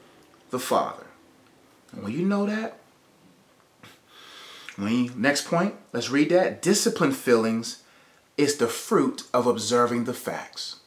[0.50, 1.06] the Father.
[1.92, 2.80] And when you know that,
[4.76, 6.62] when you, next point, let's read that.
[6.62, 7.84] Discipline feelings
[8.38, 10.78] is the fruit of observing the facts.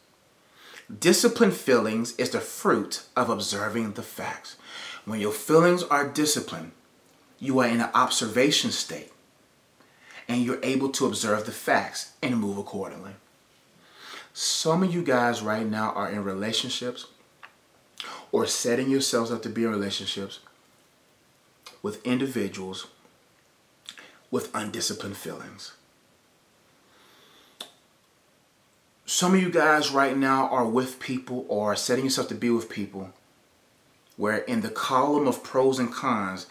[1.01, 4.57] Discipline feelings is the fruit of observing the facts.
[5.07, 6.73] When your feelings are disciplined,
[7.38, 9.12] you are in an observation state
[10.29, 13.12] and you're able to observe the facts and move accordingly.
[14.35, 17.07] Some of you guys right now are in relationships
[18.33, 20.40] or setting yourselves up to be in relationships
[21.83, 22.88] with individuals
[24.33, 25.75] with undisciplined feelings.
[29.05, 32.69] Some of you guys right now are with people or setting yourself to be with
[32.69, 33.12] people
[34.16, 36.46] where in the column of pros and cons,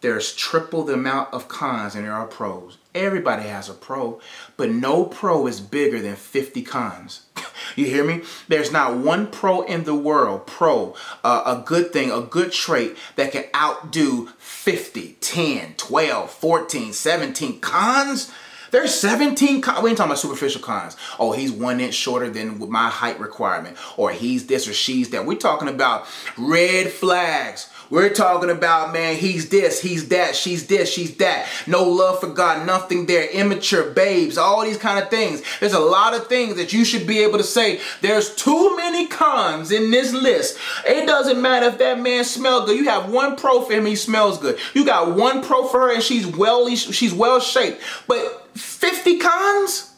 [0.00, 2.78] there's triple the amount of cons and there are pros.
[2.94, 4.20] Everybody has a pro,
[4.56, 7.26] but no pro is bigger than 50 cons.
[7.76, 8.22] you hear me?
[8.48, 12.96] There's not one pro in the world, pro, uh, a good thing, a good trait
[13.16, 18.32] that can outdo 50, 10, 12, 14, 17 cons.
[18.70, 19.82] There's 17 cons.
[19.82, 20.96] We ain't talking about superficial cons.
[21.18, 23.76] Oh, he's one inch shorter than my height requirement.
[23.96, 25.26] Or he's this or she's that.
[25.26, 26.06] We're talking about
[26.36, 27.68] red flags.
[27.90, 31.48] We're talking about, man, he's this, he's that, she's this, she's that.
[31.66, 33.28] No love for God, nothing there.
[33.28, 35.42] Immature babes, all these kind of things.
[35.58, 37.80] There's a lot of things that you should be able to say.
[38.00, 40.56] There's too many cons in this list.
[40.86, 42.78] It doesn't matter if that man smells good.
[42.78, 44.58] You have one pro for him, he smells good.
[44.72, 47.82] You got one pro for her and she's well, she's well shaped.
[48.06, 49.94] But 50 cons?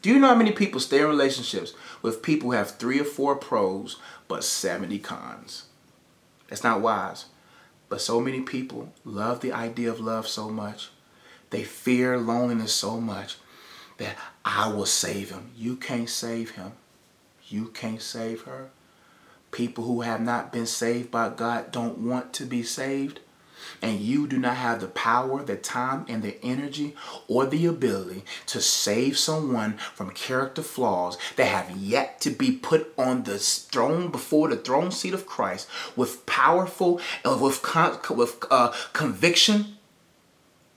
[0.00, 3.04] Do you know how many people stay in relationships with people who have three or
[3.04, 3.96] four pros
[4.28, 5.64] but 70 cons?
[6.48, 7.26] That's not wise.
[7.88, 10.90] But so many people love the idea of love so much.
[11.50, 13.36] They fear loneliness so much
[13.96, 15.50] that I will save him.
[15.56, 16.72] You can't save him.
[17.48, 18.70] You can't save her.
[19.50, 23.20] People who have not been saved by God don't want to be saved
[23.82, 26.94] and you do not have the power, the time, and the energy
[27.26, 32.92] or the ability to save someone from character flaws that have yet to be put
[32.98, 37.64] on the throne before the throne seat of Christ with powerful, uh, with,
[38.10, 39.76] with uh, conviction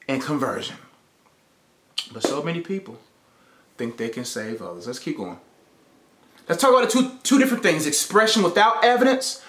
[0.08, 0.78] and conversion.
[2.14, 3.00] But so many people
[3.78, 4.88] think they can save others.
[4.88, 5.40] Let's keep going.
[6.50, 9.44] Let's talk about the two, two different things expression without evidence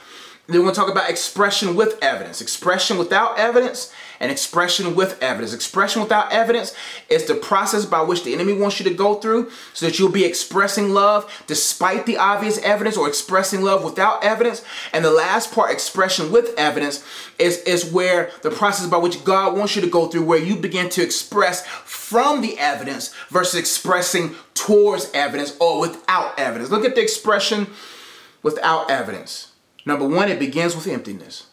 [0.49, 2.41] then we're going to talk about expression with evidence.
[2.41, 5.55] Expression without evidence and expression with evidence.
[5.55, 6.75] Expression without evidence
[7.09, 10.11] is the process by which the enemy wants you to go through so that you'll
[10.11, 14.65] be expressing love despite the obvious evidence or expressing love without evidence.
[14.93, 17.05] And the last part, expression with evidence,
[17.39, 20.57] is, is where the process by which God wants you to go through where you
[20.57, 26.69] begin to express from the evidence versus expressing towards evidence or without evidence.
[26.69, 27.69] Look at the expression
[28.43, 29.52] without evidence.
[29.85, 31.47] Number one, it begins with emptiness.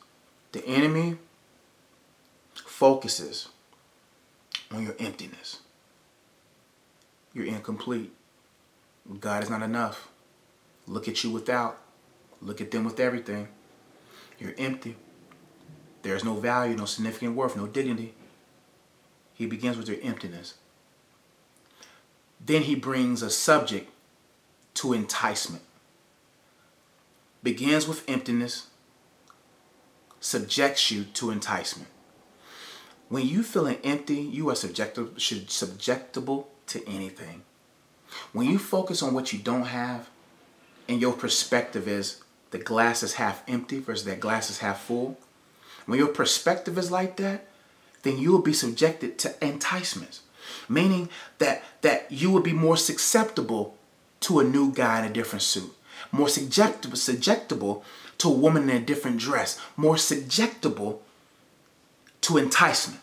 [0.52, 1.18] The enemy
[2.54, 3.50] focuses
[4.72, 5.60] on your emptiness.
[7.34, 8.14] You're incomplete.
[9.20, 10.10] God is not enough.
[10.88, 11.80] Look at you without.
[12.42, 13.48] Look at them with everything.
[14.40, 14.96] You're empty.
[16.02, 18.14] There's no value, no significant worth, no dignity.
[19.34, 20.56] He begins with your emptiness.
[22.44, 23.90] Then he brings a subject
[24.76, 25.64] to enticement.
[27.42, 28.68] Begins with emptiness,
[30.20, 31.90] subjects you to enticement.
[33.08, 37.44] When you feeling empty, you are subjective, subjectable to anything.
[38.34, 40.10] When you focus on what you don't have,
[40.88, 42.22] and your perspective is
[42.52, 45.18] the glass is half empty versus that glass is half full,
[45.86, 47.48] when your perspective is like that,
[48.04, 50.22] then you will be subjected to enticements,
[50.68, 53.78] meaning that that you will be more susceptible
[54.22, 55.74] to a new guy in a different suit,
[56.12, 57.84] more subjectable, subjectable
[58.20, 61.00] to a woman in a different dress, more subjectable
[62.22, 63.02] to enticement.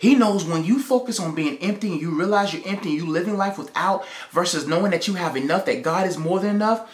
[0.00, 3.06] He knows when you focus on being empty and you realize you're empty and you
[3.06, 6.90] living life without versus knowing that you have enough, that God is more than enough,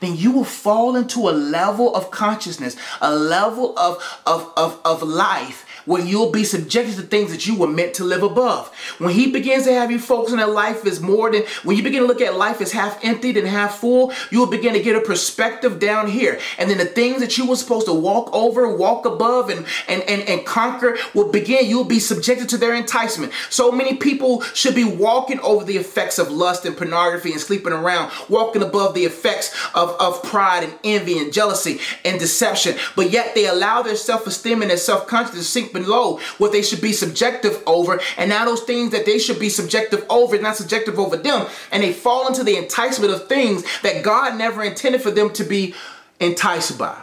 [0.00, 5.02] then you will fall into a level of consciousness, a level of, of, of, of
[5.02, 8.68] life where you'll be subjected to things that you were meant to live above.
[8.98, 11.82] When he begins to have you focus on that life is more than, when you
[11.82, 14.82] begin to look at life as half emptied and half full, you will begin to
[14.82, 16.40] get a perspective down here.
[16.58, 20.02] And then the things that you were supposed to walk over, walk above, and, and,
[20.02, 23.32] and, and conquer will begin, you'll be subjected to their enticement.
[23.50, 27.72] So many people should be walking over the effects of lust and pornography and sleeping
[27.72, 32.76] around, walking above the effects of, of pride and envy and jealousy and deception.
[32.96, 36.80] But yet they allow their self-esteem and their self-consciousness to sink below what they should
[36.80, 38.00] be subjective over.
[38.16, 41.46] And now those things that they should be subjective over, not subjective over them.
[41.70, 45.44] And they fall into the enticement of things that God never intended for them to
[45.44, 45.74] be
[46.18, 46.98] enticed by.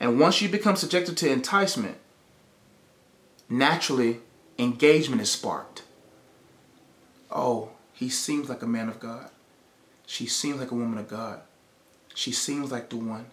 [0.00, 1.96] And once you become subjected to enticement,
[3.48, 4.18] naturally
[4.58, 5.82] engagement is sparked.
[7.30, 9.30] Oh, he seems like a man of God.
[10.06, 11.40] She seems like a woman of God.
[12.14, 13.26] She seems like the one.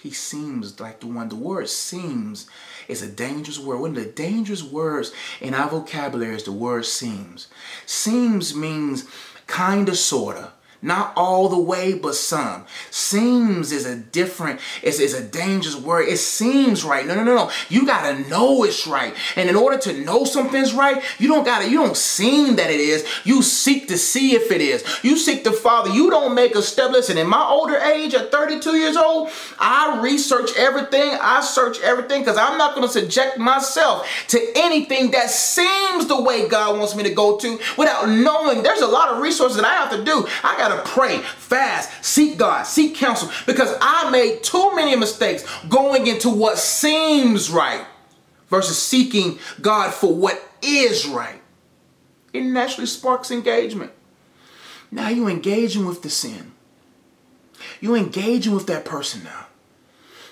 [0.00, 1.28] He seems like the one.
[1.28, 2.46] The word seems
[2.86, 3.80] is a dangerous word.
[3.80, 7.48] One of the dangerous words in our vocabulary is the word seems.
[7.84, 9.06] Seems means
[9.48, 12.64] kinda, sorta not all the way, but some.
[12.90, 16.08] Seems is a different, is a dangerous word.
[16.08, 17.06] It seems right.
[17.06, 17.50] No, no, no, no.
[17.68, 19.14] You gotta know it's right.
[19.36, 22.80] And in order to know something's right, you don't gotta, you don't seem that it
[22.80, 23.06] is.
[23.24, 24.84] You seek to see if it is.
[25.02, 25.90] You seek the Father.
[25.90, 26.92] You don't make a step.
[26.92, 31.18] Listen, in my older age at 32 years old, I research everything.
[31.20, 36.48] I search everything because I'm not gonna subject myself to anything that seems the way
[36.48, 39.74] God wants me to go to without knowing there's a lot of resources that I
[39.74, 40.26] have to do.
[40.44, 45.44] I got to pray, fast, seek God, seek counsel because I made too many mistakes
[45.68, 47.86] going into what seems right
[48.48, 51.40] versus seeking God for what is right.
[52.32, 53.92] It naturally sparks engagement.
[54.90, 56.52] Now you're engaging with the sin.
[57.80, 59.46] You're engaging with that person now.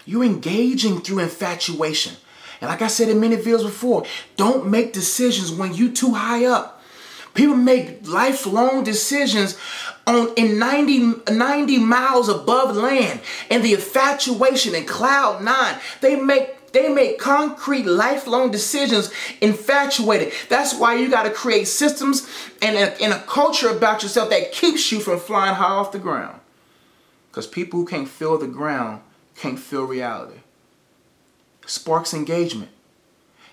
[0.05, 2.14] You're engaging through infatuation.
[2.61, 4.05] And like I said in many videos before,
[4.37, 6.76] don't make decisions when you too high up.
[7.37, 9.59] People make lifelong decisions
[10.07, 13.20] on in 90, 90 miles above land
[13.51, 15.78] and the infatuation in cloud nine.
[16.01, 19.11] They make they make concrete lifelong decisions
[19.41, 20.32] infatuated.
[20.49, 22.28] That's why you got to create systems
[22.61, 25.99] and a, and a culture about yourself that keeps you from flying high off the
[25.99, 26.41] ground.
[27.30, 29.01] Because people who can't feel the ground
[29.37, 30.41] can't feel reality.
[31.66, 32.70] Sparks engagement.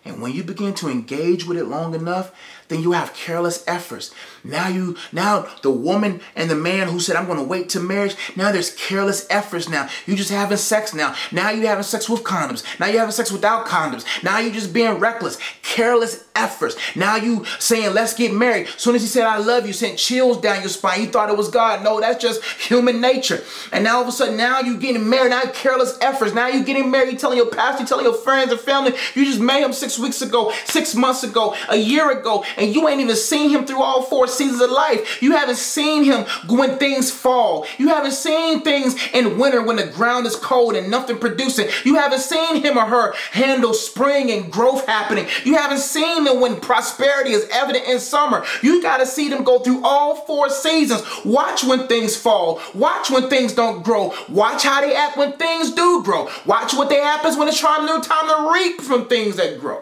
[0.05, 2.33] And when you begin to engage with it long enough,
[2.67, 4.13] then you have careless efforts.
[4.43, 7.79] Now you, now the woman and the man who said, I'm going to wait to
[7.79, 9.89] marriage, now there's careless efforts now.
[10.05, 11.15] You just having sex now.
[11.31, 12.63] Now you having sex with condoms.
[12.79, 14.05] Now you having sex without condoms.
[14.23, 15.37] Now you just being reckless.
[15.61, 16.75] Careless efforts.
[16.95, 18.67] Now you saying, let's get married.
[18.67, 21.01] As soon as he said, I love you, sent chills down your spine.
[21.01, 21.83] You thought it was God.
[21.83, 23.43] No, that's just human nature.
[23.71, 25.29] And now all of a sudden, now you getting married.
[25.29, 26.33] Now careless efforts.
[26.33, 27.13] Now you getting married.
[27.13, 29.97] You telling your pastor, you telling your friends and family, you just made him six
[29.97, 33.81] weeks ago, six months ago, a year ago, and you ain't even seen him through
[33.81, 35.21] all four seasons of life.
[35.21, 37.65] You haven't seen him when things fall.
[37.77, 41.67] You haven't seen things in winter when the ground is cold and nothing producing.
[41.83, 45.27] You haven't seen him or her handle spring and growth happening.
[45.43, 48.43] You haven't seen them when prosperity is evident in summer.
[48.61, 51.03] You got to see them go through all four seasons.
[51.25, 52.61] Watch when things fall.
[52.73, 54.13] Watch when things don't grow.
[54.29, 56.29] Watch how they act when things do grow.
[56.45, 59.81] Watch what they happens when it's time, time to reap from things that grow.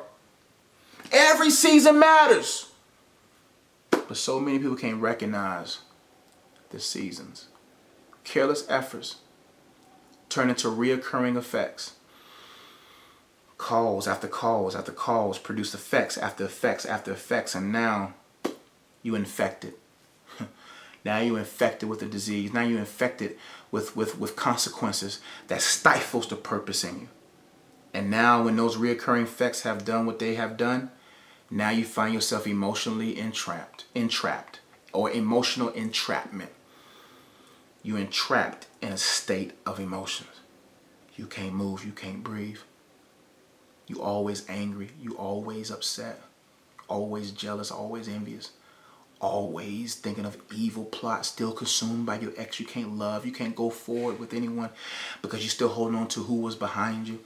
[1.11, 2.71] Every season matters.
[3.89, 5.79] But so many people can't recognize
[6.69, 7.47] the seasons.
[8.23, 9.17] Careless efforts
[10.29, 11.93] turn into reoccurring effects.
[13.57, 18.13] Calls after calls after calls produce effects after effects after effects, and now
[19.03, 19.73] you infected.
[21.05, 22.53] now you infected with a disease.
[22.53, 23.37] Now you infected
[23.69, 27.09] with, with, with consequences that stifles the purpose in you.
[27.93, 30.91] And now when those reoccurring effects have done what they have done,
[31.51, 34.61] now you find yourself emotionally entrapped, entrapped,
[34.93, 36.51] or emotional entrapment.
[37.83, 40.29] You're entrapped in a state of emotions.
[41.17, 42.59] You can't move, you can't breathe.
[43.87, 46.21] You always angry, you always upset,
[46.87, 48.51] always jealous, always envious,
[49.19, 53.57] always thinking of evil plots, still consumed by your ex you can't love, you can't
[53.57, 54.69] go forward with anyone
[55.21, 57.19] because you're still holding on to who was behind you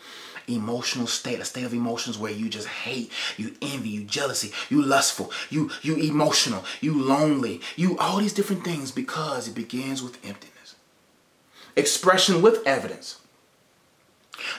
[0.47, 4.81] emotional state, a state of emotions where you just hate, you envy, you jealousy, you
[4.81, 10.23] lustful, you you emotional, you lonely, you all these different things because it begins with
[10.25, 10.75] emptiness.
[11.75, 13.19] Expression with evidence.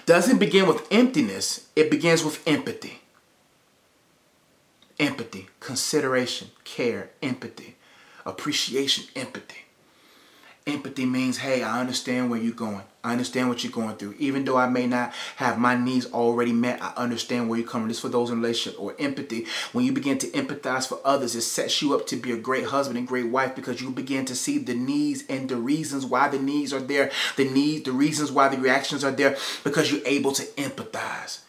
[0.07, 3.01] Doesn't begin with emptiness, it begins with empathy.
[4.99, 7.77] Empathy, consideration, care, empathy,
[8.25, 9.66] appreciation, empathy.
[10.69, 12.83] Empathy means, hey, I understand where you're going.
[13.05, 14.17] I understand what you're going through.
[14.19, 17.87] Even though I may not have my needs already met, I understand where you're coming.
[17.87, 19.47] This for those in relationship or empathy.
[19.73, 22.65] When you begin to empathize for others, it sets you up to be a great
[22.65, 26.29] husband and great wife because you begin to see the needs and the reasons why
[26.29, 30.05] the needs are there, the need, the reasons why the reactions are there, because you're
[30.05, 31.43] able to empathize.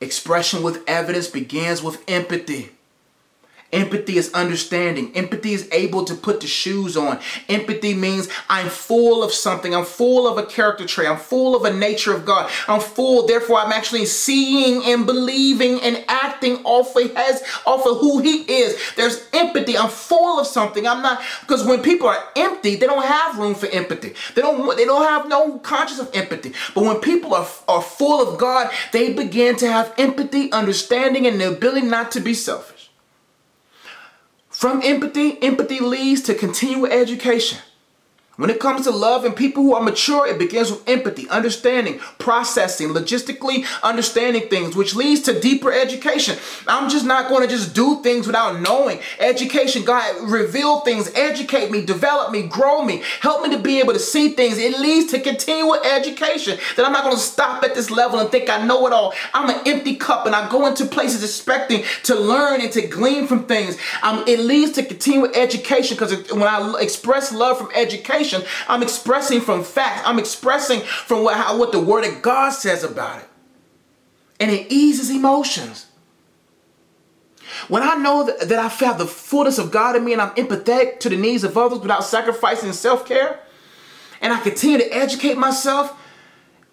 [0.00, 2.75] Expression with evidence begins with empathy.
[3.72, 5.14] Empathy is understanding.
[5.14, 7.18] Empathy is able to put the shoes on.
[7.48, 9.74] Empathy means I'm full of something.
[9.74, 11.08] I'm full of a character trait.
[11.08, 12.50] I'm full of a nature of God.
[12.68, 17.98] I'm full, therefore I'm actually seeing and believing and acting off of his, off of
[17.98, 18.80] who he is.
[18.94, 19.76] There's empathy.
[19.76, 20.86] I'm full of something.
[20.86, 24.14] I'm not because when people are empty, they don't have room for empathy.
[24.34, 26.52] They don't they don't have no conscious of empathy.
[26.74, 31.40] But when people are, are full of God, they begin to have empathy, understanding, and
[31.40, 32.75] the ability not to be selfish.
[34.56, 37.58] From empathy, empathy leads to continual education.
[38.36, 42.00] When it comes to love and people who are mature, it begins with empathy, understanding,
[42.18, 46.36] processing, logistically understanding things, which leads to deeper education.
[46.68, 49.00] I'm just not going to just do things without knowing.
[49.18, 53.94] Education, God, reveal things, educate me, develop me, grow me, help me to be able
[53.94, 54.58] to see things.
[54.58, 56.58] It leads to continual education.
[56.76, 59.14] That I'm not going to stop at this level and think I know it all.
[59.32, 63.26] I'm an empty cup and I go into places expecting to learn and to glean
[63.26, 63.78] from things.
[64.02, 68.25] Um, it leads to continual education because when I express love from education,
[68.68, 70.06] I'm expressing from fact.
[70.06, 73.28] I'm expressing from what, how, what the Word of God says about it.
[74.38, 75.86] And it eases emotions.
[77.68, 80.34] When I know that, that I felt the fullness of God in me and I'm
[80.34, 83.40] empathetic to the needs of others without sacrificing self care,
[84.20, 85.98] and I continue to educate myself,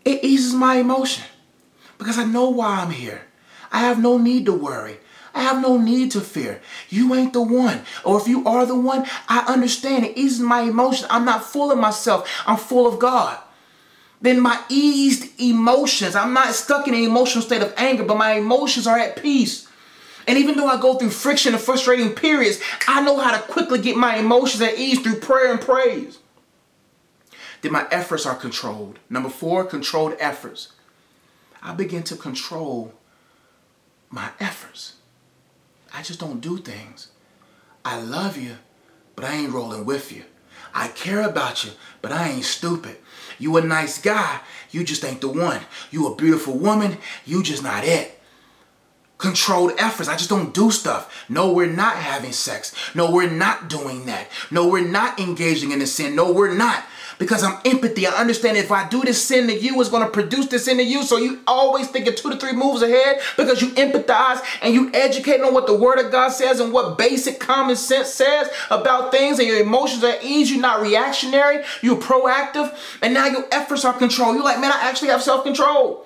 [0.05, 1.23] it eases my emotion
[1.97, 3.21] because I know why I'm here.
[3.71, 4.97] I have no need to worry.
[5.33, 6.61] I have no need to fear.
[6.89, 7.81] You ain't the one.
[8.03, 10.05] Or if you are the one, I understand.
[10.05, 11.07] It eases my emotions.
[11.09, 12.29] I'm not full of myself.
[12.45, 13.39] I'm full of God.
[14.21, 18.33] Then my eased emotions, I'm not stuck in an emotional state of anger, but my
[18.33, 19.67] emotions are at peace.
[20.25, 23.81] And even though I go through friction and frustrating periods, I know how to quickly
[23.81, 26.19] get my emotions at ease through prayer and praise.
[27.61, 28.99] Then my efforts are controlled.
[29.09, 30.71] Number four, controlled efforts.
[31.61, 32.93] I begin to control
[34.09, 34.92] my efforts.
[35.93, 37.09] I just don't do things.
[37.85, 38.57] I love you,
[39.15, 40.23] but I ain't rolling with you.
[40.73, 41.71] I care about you,
[42.01, 42.97] but I ain't stupid.
[43.37, 44.39] You a nice guy,
[44.71, 45.61] you just ain't the one.
[45.91, 48.19] You a beautiful woman, you just not it.
[49.19, 51.25] Controlled efforts, I just don't do stuff.
[51.29, 52.75] No, we're not having sex.
[52.95, 54.29] No, we're not doing that.
[54.49, 56.15] No, we're not engaging in a sin.
[56.15, 56.83] No, we're not
[57.23, 58.05] because I'm empathy.
[58.05, 60.75] I understand if I do this sin to you, it's going to produce this sin
[60.77, 61.03] to you.
[61.03, 65.39] So you always thinking two to three moves ahead because you empathize and you educate
[65.39, 69.39] on what the word of God says and what basic common sense says about things
[69.39, 70.51] and your emotions are at ease.
[70.51, 71.63] You're not reactionary.
[71.81, 72.77] You're proactive.
[73.01, 74.35] And now your efforts are controlled.
[74.35, 76.02] You're like, man, I actually have self-control.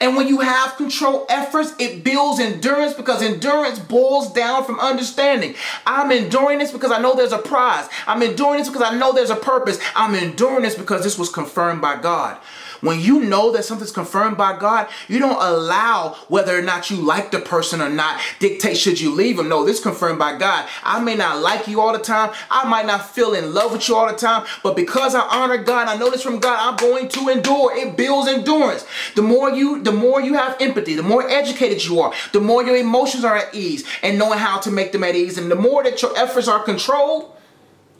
[0.00, 5.54] And when you have control efforts, it builds endurance because endurance boils down from understanding.
[5.86, 7.88] I'm enduring this because I know there's a prize.
[8.06, 9.78] I'm enduring this because I know there's a purpose.
[9.94, 12.38] I'm enduring this because this was confirmed by God.
[12.80, 16.96] When you know that something's confirmed by God, you don't allow whether or not you
[16.96, 19.48] like the person or not dictate should you leave them.
[19.48, 20.68] No, this confirmed by God.
[20.82, 22.32] I may not like you all the time.
[22.50, 25.58] I might not feel in love with you all the time, but because I honor
[25.58, 27.76] God, I know this from God, I'm going to endure.
[27.76, 28.86] It builds endurance.
[29.16, 32.62] The more you the more you have empathy, the more educated you are, the more
[32.62, 35.56] your emotions are at ease and knowing how to make them at ease and the
[35.56, 37.34] more that your efforts are controlled,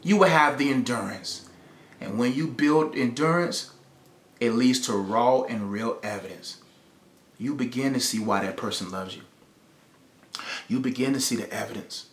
[0.03, 1.49] you will have the endurance.
[1.99, 3.71] And when you build endurance,
[4.39, 6.57] it leads to raw and real evidence.
[7.39, 9.23] You begin to see why that person loves you.
[10.67, 12.07] You begin to see the evidence.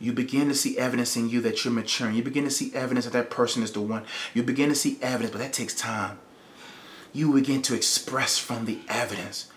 [0.00, 2.16] You begin to see evidence in you that you're maturing.
[2.16, 4.04] You begin to see evidence that that person is the one.
[4.34, 6.18] You begin to see evidence, but that takes time.
[7.12, 9.50] You begin to express from the evidence.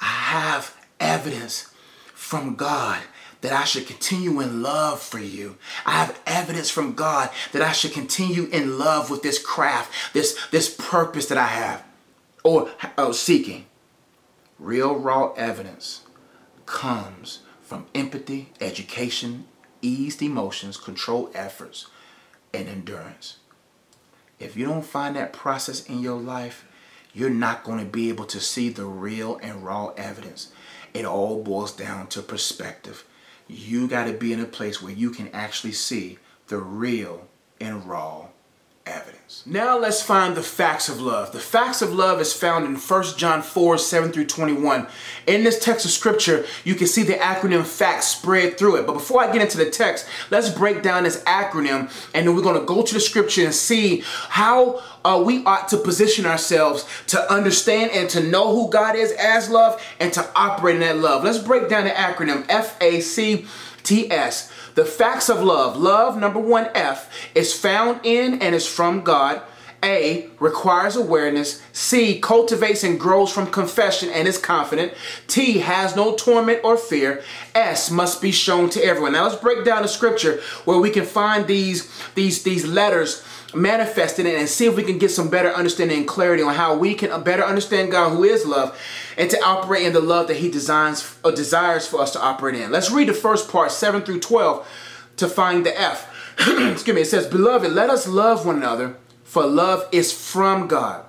[0.00, 1.72] I have evidence
[2.14, 3.00] from God
[3.40, 5.56] that I should continue in love for you.
[5.86, 10.38] I have evidence from God that I should continue in love with this craft, this,
[10.50, 11.84] this purpose that I have
[12.42, 13.66] or oh, seeking.
[14.58, 16.02] Real raw evidence
[16.66, 19.46] comes from empathy, education,
[19.82, 21.86] eased emotions, controlled efforts,
[22.52, 23.36] and endurance.
[24.38, 26.64] If you don't find that process in your life,
[27.12, 30.52] you're not going to be able to see the real and raw evidence.
[30.94, 33.04] It all boils down to perspective
[33.48, 36.18] you got to be in a place where you can actually see
[36.48, 37.26] the real
[37.60, 38.27] and raw
[38.88, 39.18] evidence.
[39.44, 41.32] Now let's find the facts of love.
[41.32, 44.86] The facts of love is found in 1 John 4, 7 through 21.
[45.26, 48.86] In this text of scripture, you can see the acronym facts spread through it.
[48.86, 52.42] But before I get into the text, let's break down this acronym and then we're
[52.42, 56.86] going to go to the scripture and see how uh, we ought to position ourselves
[57.08, 60.96] to understand and to know who God is as love and to operate in that
[60.96, 61.22] love.
[61.22, 63.44] Let's break down the acronym F-A-C-T-S.
[64.74, 65.76] The facts of love.
[65.76, 69.42] Love, number one, F, is found in and is from God.
[69.82, 71.62] A, requires awareness.
[71.72, 74.92] C, cultivates and grows from confession and is confident.
[75.28, 77.22] T, has no torment or fear.
[77.54, 79.12] S, must be shown to everyone.
[79.12, 83.24] Now let's break down the scripture where we can find these, these, these letters
[83.54, 86.76] manifested in and see if we can get some better understanding and clarity on how
[86.76, 88.78] we can uh, better understand God who is love
[89.16, 92.60] and to operate in the love that he designs or desires for us to operate
[92.60, 92.70] in.
[92.70, 94.68] Let's read the first part, 7 through 12,
[95.16, 96.14] to find the F.
[96.38, 101.04] Excuse me, it says, Beloved, let us love one another, for love is from God.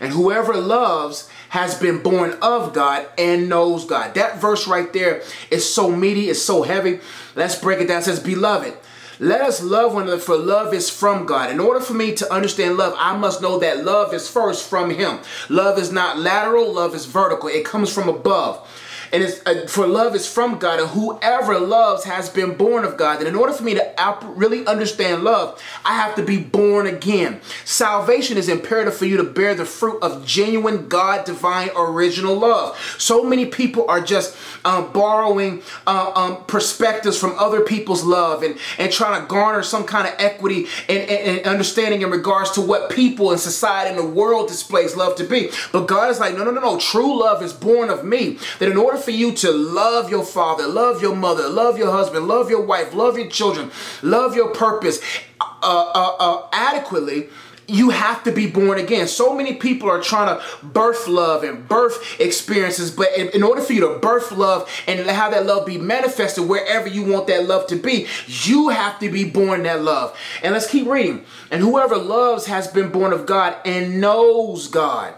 [0.00, 4.14] And whoever loves has been born of God and knows God.
[4.14, 7.00] That verse right there is so meaty, it's so heavy.
[7.34, 8.00] Let's break it down.
[8.00, 8.74] It says, Beloved,
[9.20, 11.50] let us love one another, for love is from God.
[11.50, 14.90] In order for me to understand love, I must know that love is first from
[14.90, 15.18] Him.
[15.48, 17.48] Love is not lateral, love is vertical.
[17.48, 18.66] It comes from above.
[19.12, 22.96] And it's, uh, for love is from God, and whoever loves has been born of
[22.96, 23.18] God.
[23.18, 27.40] And in order for me to really understand love, I have to be born again.
[27.64, 32.78] Salvation is imperative for you to bear the fruit of genuine God, divine, original love.
[32.98, 38.58] So many people are just um, borrowing uh, um, perspectives from other people's love and,
[38.78, 42.60] and trying to garner some kind of equity and, and, and understanding in regards to
[42.60, 45.50] what people and society and the world displays love to be.
[45.72, 46.78] But God is like, no, no, no, no.
[46.78, 48.38] True love is born of me.
[48.58, 52.28] That in order for you to love your father, love your mother, love your husband,
[52.28, 53.70] love your wife, love your children,
[54.02, 55.00] love your purpose
[55.40, 57.28] uh, uh, uh, adequately,
[57.68, 59.06] you have to be born again.
[59.06, 63.60] So many people are trying to birth love and birth experiences, but in, in, order
[63.60, 67.46] for you to birth love and have that love be manifested wherever you want that
[67.46, 70.18] love to be, you have to be born that love.
[70.42, 71.24] And let's keep reading.
[71.50, 75.14] And whoever loves has been born of God and knows God.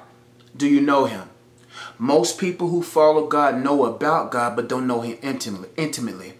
[0.56, 1.29] Do you know him?
[2.00, 5.18] Most people who follow God know about God but don't know him
[5.76, 6.32] intimately.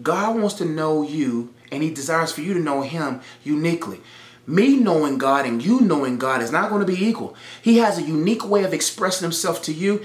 [0.00, 4.00] God wants to know you and he desires for you to know him uniquely.
[4.44, 7.36] Me knowing God and you knowing God is not going to be equal.
[7.62, 10.02] He has a unique way of expressing himself to you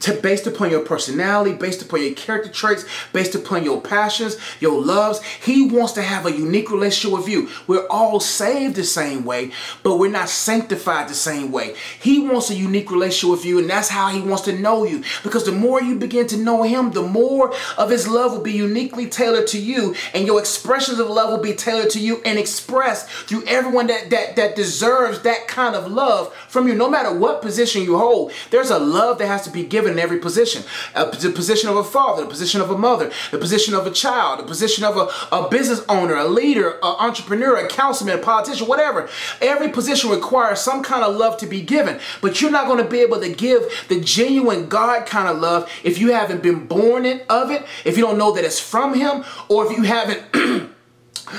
[0.00, 4.82] to, based upon your personality, based upon your character traits, based upon your passions, your
[4.82, 5.22] loves.
[5.22, 7.50] He wants to have a unique relationship with you.
[7.68, 9.52] We're all saved the same way,
[9.84, 11.76] but we're not sanctified the same way.
[12.00, 15.04] He wants a unique relationship with you, and that's how he wants to know you.
[15.22, 18.52] Because the more you begin to know him, the more of his love will be
[18.52, 22.40] uniquely tailored to you, and your expressions of love will be tailored to you and
[22.40, 26.90] expressed through every everyone that, that, that deserves that kind of love from you, no
[26.90, 28.32] matter what position you hold.
[28.50, 30.62] There's a love that has to be given in every position.
[30.94, 34.40] the position of a father, the position of a mother, the position of a child,
[34.40, 38.66] the position of a, a business owner, a leader, an entrepreneur, a councilman, a politician,
[38.66, 39.08] whatever.
[39.40, 42.90] Every position requires some kind of love to be given, but you're not going to
[42.90, 47.04] be able to give the genuine God kind of love if you haven't been born
[47.06, 50.22] in, of it, if you don't know that it's from Him, or if you haven't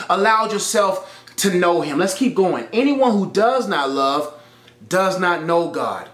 [0.09, 1.97] allowed yourself to know him.
[1.97, 2.67] Let's keep going.
[2.73, 4.33] Anyone who does not love
[4.87, 6.09] does not know God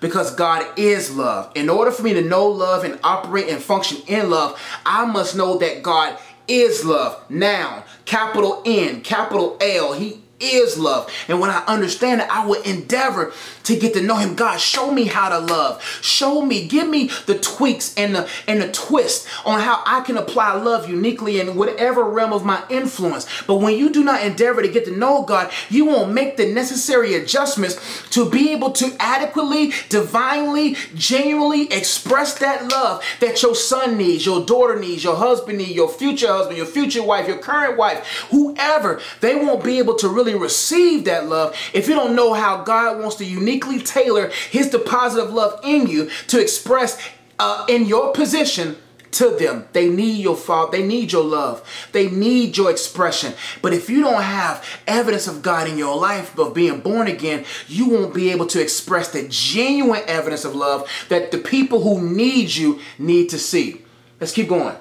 [0.00, 1.50] because God is love.
[1.54, 5.36] In order for me to know love and operate and function in love, I must
[5.36, 7.22] know that God is love.
[7.28, 11.12] Now, capital N, capital L, he is love.
[11.28, 13.32] And when I understand it, I will endeavor
[13.64, 14.34] to get to know him.
[14.34, 15.82] God, show me how to love.
[16.02, 20.16] Show me, give me the tweaks and the and the twist on how I can
[20.16, 23.26] apply love uniquely in whatever realm of my influence.
[23.46, 26.52] But when you do not endeavor to get to know God, you won't make the
[26.52, 27.78] necessary adjustments
[28.10, 34.44] to be able to adequately, divinely, genuinely express that love that your son needs, your
[34.44, 39.00] daughter needs, your husband needs, your future husband, your future wife, your current wife, whoever,
[39.20, 43.00] they won't be able to really receive that love if you don't know how God
[43.00, 47.00] wants to uniquely tailor his deposit of love in you to express
[47.38, 48.76] uh, in your position
[49.12, 49.66] to them.
[49.72, 50.72] They need your fault.
[50.72, 51.88] They need your love.
[51.92, 53.34] They need your expression.
[53.62, 57.44] But if you don't have evidence of God in your life of being born again,
[57.66, 62.00] you won't be able to express the genuine evidence of love that the people who
[62.00, 63.82] need you need to see.
[64.20, 64.76] Let's keep going.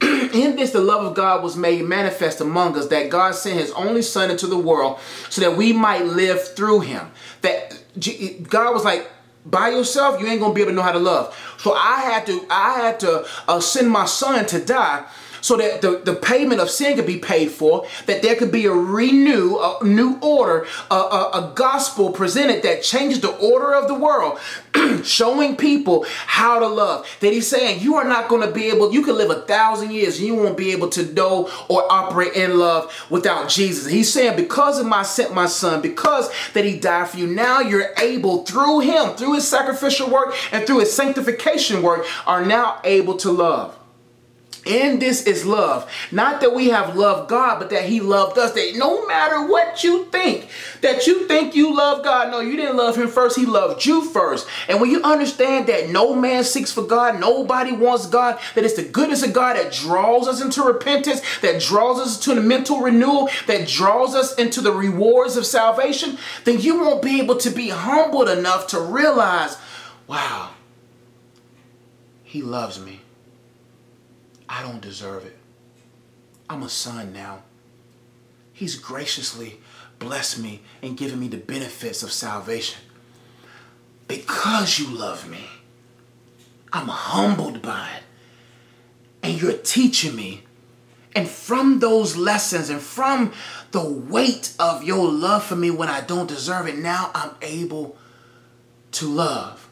[0.32, 3.70] in this the love of God was made manifest among us that God sent his
[3.72, 4.98] only son into the world
[5.28, 7.10] so that we might live through him.
[7.42, 7.78] That
[8.48, 9.10] God was like,
[9.44, 11.36] by yourself, you ain't gonna be able to know how to love.
[11.58, 15.06] So I had to, I had to uh, send my son to die
[15.40, 18.66] so that the, the payment of sin could be paid for, that there could be
[18.66, 23.88] a renew, a new order, a, a, a gospel presented that changes the order of
[23.88, 24.38] the world,
[25.04, 27.06] showing people how to love.
[27.20, 29.92] That he's saying you are not going to be able, you can live a thousand
[29.92, 33.90] years and you won't be able to know or operate in love without Jesus.
[33.90, 37.60] He's saying because of my sent my son, because that he died for you, now
[37.60, 42.80] you're able through him, through his sacrificial work and through his sanctification work, are now
[42.84, 43.79] able to love.
[44.66, 45.90] In this is love.
[46.12, 48.52] Not that we have loved God, but that He loved us.
[48.52, 50.50] That no matter what you think,
[50.82, 53.38] that you think you love God, no, you didn't love Him first.
[53.38, 54.46] He loved you first.
[54.68, 58.76] And when you understand that no man seeks for God, nobody wants God, that it's
[58.76, 62.80] the goodness of God that draws us into repentance, that draws us to the mental
[62.80, 67.50] renewal, that draws us into the rewards of salvation, then you won't be able to
[67.50, 69.56] be humbled enough to realize,
[70.06, 70.50] wow,
[72.24, 72.99] He loves me.
[74.50, 75.36] I don't deserve it.
[76.50, 77.44] I'm a son now.
[78.52, 79.60] He's graciously
[80.00, 82.80] blessed me and given me the benefits of salvation.
[84.08, 85.44] Because you love me,
[86.72, 88.02] I'm humbled by it.
[89.22, 90.42] And you're teaching me.
[91.14, 93.32] And from those lessons and from
[93.70, 97.96] the weight of your love for me when I don't deserve it, now I'm able
[98.92, 99.69] to love.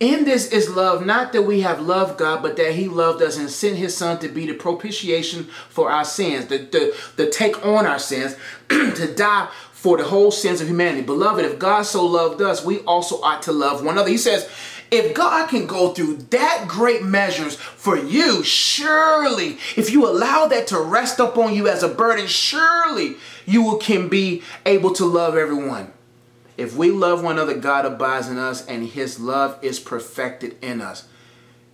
[0.00, 3.36] In this is love, not that we have loved God, but that He loved us
[3.38, 7.64] and sent His Son to be the propitiation for our sins, to, to, to take
[7.64, 8.36] on our sins,
[8.68, 11.02] to die for the whole sins of humanity.
[11.02, 14.10] Beloved, if God so loved us, we also ought to love one another.
[14.10, 14.50] He says,
[14.90, 20.66] if God can go through that great measures for you, surely, if you allow that
[20.68, 23.16] to rest upon you as a burden, surely
[23.46, 25.92] you can be able to love everyone.
[26.56, 30.80] If we love one another, God abides in us and his love is perfected in
[30.80, 31.08] us.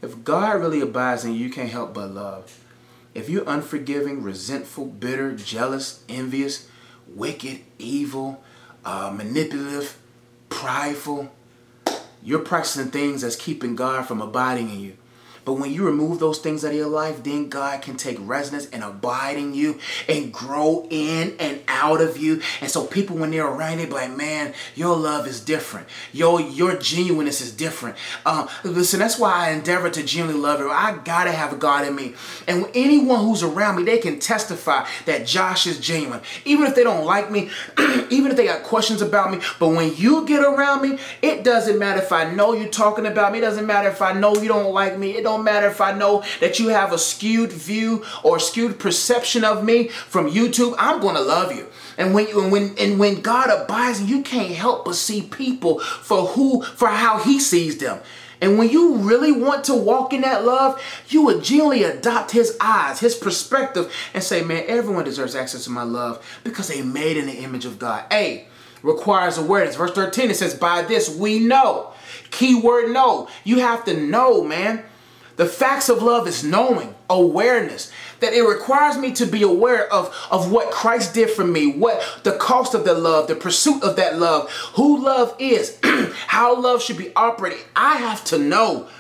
[0.03, 2.64] If God really abides in you, you can't help but love.
[3.14, 6.68] If you're unforgiving, resentful, bitter, jealous, envious,
[7.07, 8.43] wicked, evil,
[8.85, 9.99] uh, manipulative,
[10.49, 11.31] prideful,
[12.22, 14.97] you're practicing things that's keeping God from abiding in you.
[15.45, 18.68] But when you remove those things out of your life, then God can take residence
[18.70, 19.78] and abide in you
[20.09, 22.43] and grow in and out of you.
[22.61, 25.86] And so people, when they're around, they be like, man, your love is different.
[26.12, 27.97] Your, your genuineness is different.
[28.26, 30.70] Um, listen, that's why I endeavor to genuinely love you.
[30.70, 32.14] I gotta have God in me.
[32.47, 36.20] And anyone who's around me, they can testify that Josh is genuine.
[36.45, 37.51] Even if they don't like me,
[38.11, 39.41] even if they got questions about me.
[39.59, 43.32] But when you get around me, it doesn't matter if I know you're talking about
[43.32, 43.38] me.
[43.38, 45.16] It doesn't matter if I know you don't like me.
[45.16, 49.45] It don't matter if I know that you have a skewed view or skewed perception
[49.45, 50.74] of me from YouTube.
[50.78, 51.66] I'm going to love you.
[51.99, 55.81] And when you, and when and when God abides, you can't help but see people
[55.81, 58.01] for who for how He sees them.
[58.43, 62.57] And when you really want to walk in that love, you would genuinely adopt his
[62.59, 67.18] eyes, his perspective, and say, man, everyone deserves access to my love because they made
[67.18, 68.05] in the image of God.
[68.11, 68.47] A
[68.83, 69.76] requires awareness.
[69.76, 71.93] Verse 13, it says, by this we know.
[72.31, 73.28] Keyword know.
[73.45, 74.85] You have to know, man.
[75.41, 80.14] The facts of love is knowing, awareness, that it requires me to be aware of,
[80.30, 83.97] of what Christ did for me, what the cost of that love, the pursuit of
[83.97, 85.78] that love, who love is,
[86.26, 87.64] how love should be operating.
[87.74, 88.91] I have to know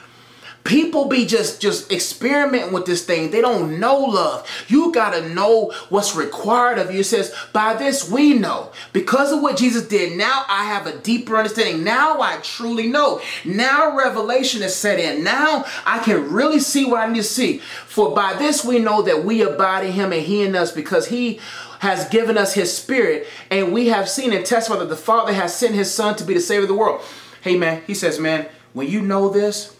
[0.64, 3.30] People be just just experimenting with this thing.
[3.30, 4.46] They don't know love.
[4.68, 7.00] You got to know what's required of you.
[7.00, 8.70] It says, by this we know.
[8.92, 11.82] Because of what Jesus did, now I have a deeper understanding.
[11.82, 13.20] Now I truly know.
[13.44, 15.24] Now revelation is set in.
[15.24, 17.58] Now I can really see what I need to see.
[17.86, 21.08] For by this we know that we abide in him and he in us because
[21.08, 21.40] he
[21.80, 25.56] has given us his spirit and we have seen and testified that the Father has
[25.56, 27.02] sent his son to be the savior of the world.
[27.40, 29.74] Hey man, he says, man, when you know this,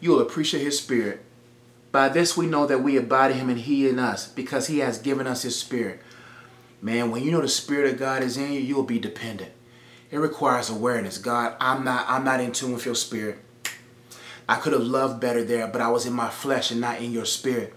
[0.00, 1.22] you will appreciate his spirit.
[1.92, 4.80] By this we know that we abide in him and he in us because he
[4.80, 6.00] has given us his spirit.
[6.82, 9.52] Man, when you know the spirit of God is in you, you will be dependent.
[10.10, 11.18] It requires awareness.
[11.18, 13.38] God, I'm not I'm not in tune with your spirit.
[14.48, 17.12] I could have loved better there, but I was in my flesh and not in
[17.12, 17.74] your spirit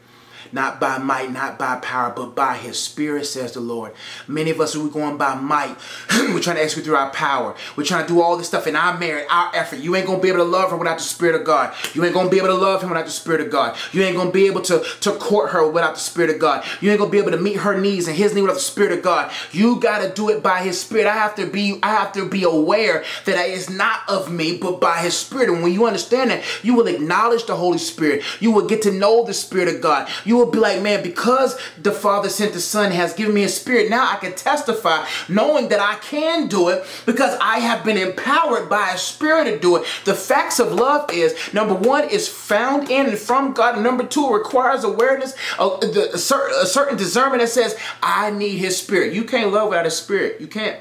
[0.51, 3.93] not by might, not by power, but by his spirit, says the Lord.
[4.27, 5.75] Many of us are going by might.
[6.11, 7.55] We're trying to execute through our power.
[7.75, 9.79] We're trying to do all this stuff in our merit, our effort.
[9.79, 11.73] You ain't going to be able to love her without the Spirit of God.
[11.93, 13.77] You ain't going to be able to love him without the Spirit of God.
[13.91, 16.65] You ain't going to be able to, to court her without the Spirit of God.
[16.81, 18.59] You ain't going to be able to meet her needs and his need without the
[18.59, 19.31] Spirit of God.
[19.51, 21.07] You got to do it by his Spirit.
[21.07, 24.79] I have to be, I have to be aware that it's not of me, but
[24.79, 25.49] by his Spirit.
[25.49, 28.23] And when you understand that, you will acknowledge the Holy Spirit.
[28.39, 30.09] You will get to know the Spirit of God.
[30.25, 33.49] You will be like, man, because the Father sent the Son has given me a
[33.49, 37.97] spirit, now I can testify knowing that I can do it because I have been
[37.97, 39.87] empowered by a spirit to do it.
[40.05, 43.79] The facts of love is number one is found in and from God.
[43.79, 49.13] Number two, requires awareness, of the, a certain discernment that says, I need his spirit.
[49.13, 50.39] You can't love without a spirit.
[50.39, 50.79] You can't.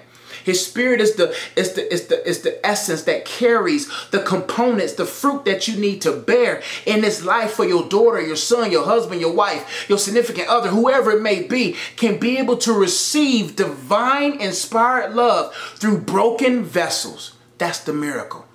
[0.48, 4.94] His spirit is the is the is the is the essence that carries the components,
[4.94, 8.72] the fruit that you need to bear in this life for your daughter, your son,
[8.72, 12.72] your husband, your wife, your significant other, whoever it may be, can be able to
[12.72, 17.34] receive divine inspired love through broken vessels.
[17.58, 18.46] That's the miracle.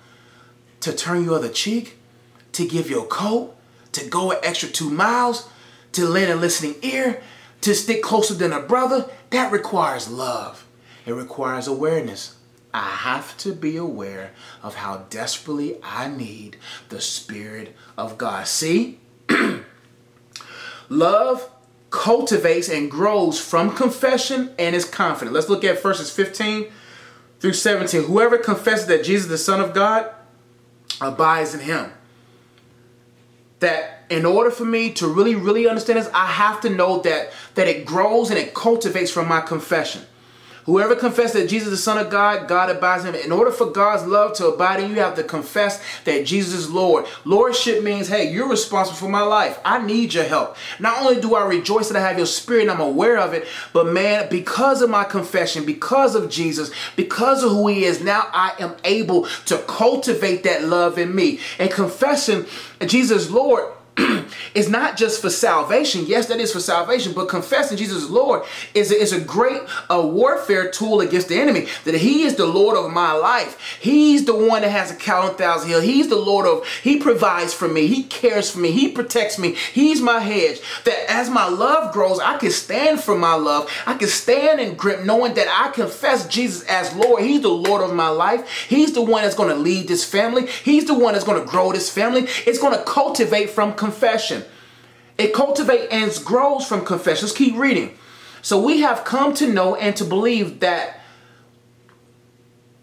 [0.80, 1.96] To turn your other cheek,
[2.54, 3.54] to give your coat,
[3.92, 5.48] to go an extra two miles,
[5.92, 7.22] to lend a listening ear,
[7.60, 10.63] to stick closer than a brother, that requires love.
[11.06, 12.36] It requires awareness.
[12.72, 14.32] I have to be aware
[14.62, 16.56] of how desperately I need
[16.88, 18.46] the Spirit of God.
[18.48, 18.98] See?
[20.88, 21.48] Love
[21.90, 25.32] cultivates and grows from confession and is confident.
[25.32, 26.66] Let's look at verses 15
[27.38, 28.04] through 17.
[28.04, 30.10] Whoever confesses that Jesus is the Son of God
[31.00, 31.92] abides in him.
[33.60, 37.32] That in order for me to really, really understand this, I have to know that,
[37.54, 40.02] that it grows and it cultivates from my confession.
[40.66, 43.22] Whoever confesses that Jesus is the Son of God, God abides in him.
[43.22, 46.54] In order for God's love to abide in you, you have to confess that Jesus
[46.54, 47.04] is Lord.
[47.24, 49.58] Lordship means, hey, you're responsible for my life.
[49.64, 50.56] I need your help.
[50.78, 53.46] Not only do I rejoice that I have your spirit and I'm aware of it,
[53.72, 58.28] but man, because of my confession, because of Jesus, because of who he is, now
[58.32, 61.40] I am able to cultivate that love in me.
[61.58, 62.46] And confessing
[62.80, 63.70] Jesus Lord
[64.54, 66.04] is not just for salvation.
[66.06, 68.42] Yes, that is for salvation, but confessing Jesus Lord
[68.74, 71.68] is a, is a great uh, warfare tool against the enemy.
[71.84, 73.78] That He is the Lord of my life.
[73.80, 75.80] He's the one that has a on thousand hill.
[75.80, 76.66] He's the Lord of.
[76.82, 77.86] He provides for me.
[77.86, 78.72] He cares for me.
[78.72, 79.54] He protects me.
[79.72, 80.60] He's my hedge.
[80.84, 83.70] That as my love grows, I can stand for my love.
[83.86, 87.22] I can stand and grip, knowing that I confess Jesus as Lord.
[87.22, 88.48] He's the Lord of my life.
[88.68, 90.46] He's the one that's going to lead this family.
[90.46, 92.26] He's the one that's going to grow this family.
[92.46, 94.44] It's going to cultivate from confession.
[95.16, 97.26] It cultivates and grows from confession.
[97.26, 97.96] Let's keep reading.
[98.42, 101.00] So we have come to know and to believe that.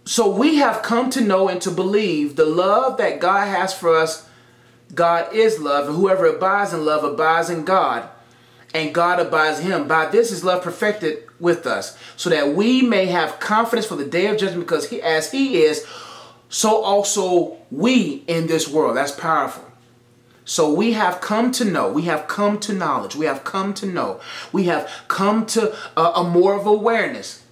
[0.06, 3.95] So we have come to know and to believe the love that God has for
[3.95, 4.28] us.
[4.93, 8.10] God is love, and whoever abides in love abides in God,
[8.74, 9.88] and God abides in him.
[9.88, 14.04] By this is love perfected with us, so that we may have confidence for the
[14.04, 15.88] day of judgment, because he, as he is,
[16.49, 18.97] so also we in this world.
[18.97, 19.70] That's powerful.
[20.45, 23.85] So we have come to know, we have come to knowledge, we have come to
[23.85, 24.19] know,
[24.51, 27.43] we have come to a, a more of awareness.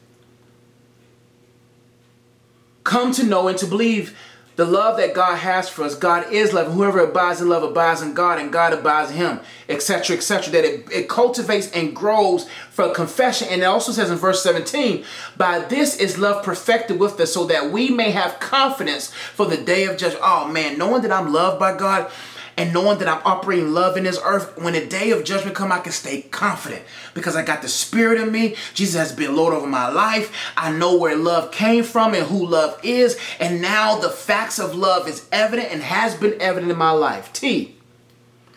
[2.84, 4.18] Come to know and to believe
[4.60, 5.96] the love that God has for us.
[5.96, 6.74] God is love.
[6.74, 10.52] Whoever abides in love abides in God and God abides in him, etc., etc.
[10.52, 13.48] That it, it cultivates and grows for confession.
[13.50, 15.06] And it also says in verse 17,
[15.38, 19.56] by this is love perfected with us so that we may have confidence for the
[19.56, 20.26] day of judgment.
[20.26, 22.12] Oh man, knowing that I'm loved by God,
[22.60, 25.72] and knowing that I'm operating love in this earth, when the day of judgment come,
[25.72, 26.84] I can stay confident
[27.14, 28.58] because I got the spirit in me.
[28.74, 30.36] Jesus has been Lord over my life.
[30.58, 33.18] I know where love came from and who love is.
[33.40, 37.32] And now the facts of love is evident and has been evident in my life.
[37.32, 37.78] T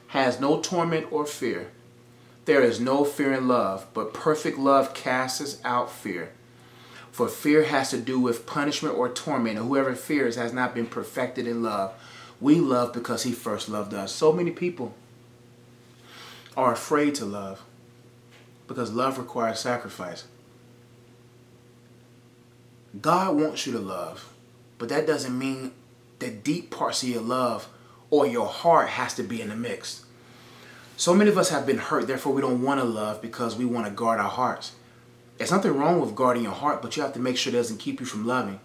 [0.09, 1.71] has no torment or fear.
[2.45, 6.33] There is no fear in love, but perfect love casts out fear.
[7.13, 10.87] For fear has to do with punishment or torment, and whoever fears has not been
[10.87, 11.95] perfected in love.
[12.43, 14.13] We love because he first loved us.
[14.13, 14.97] So many people
[16.57, 17.63] are afraid to love
[18.67, 20.25] because love requires sacrifice.
[23.01, 24.35] God wants you to love,
[24.79, 25.71] but that doesn't mean
[26.19, 27.69] the deep parts of your love
[28.11, 30.05] or your heart has to be in the mix.
[30.97, 33.65] So many of us have been hurt, therefore we don't want to love because we
[33.65, 34.73] want to guard our hearts.
[35.39, 37.79] There's nothing wrong with guarding your heart, but you have to make sure it doesn't
[37.79, 38.59] keep you from loving,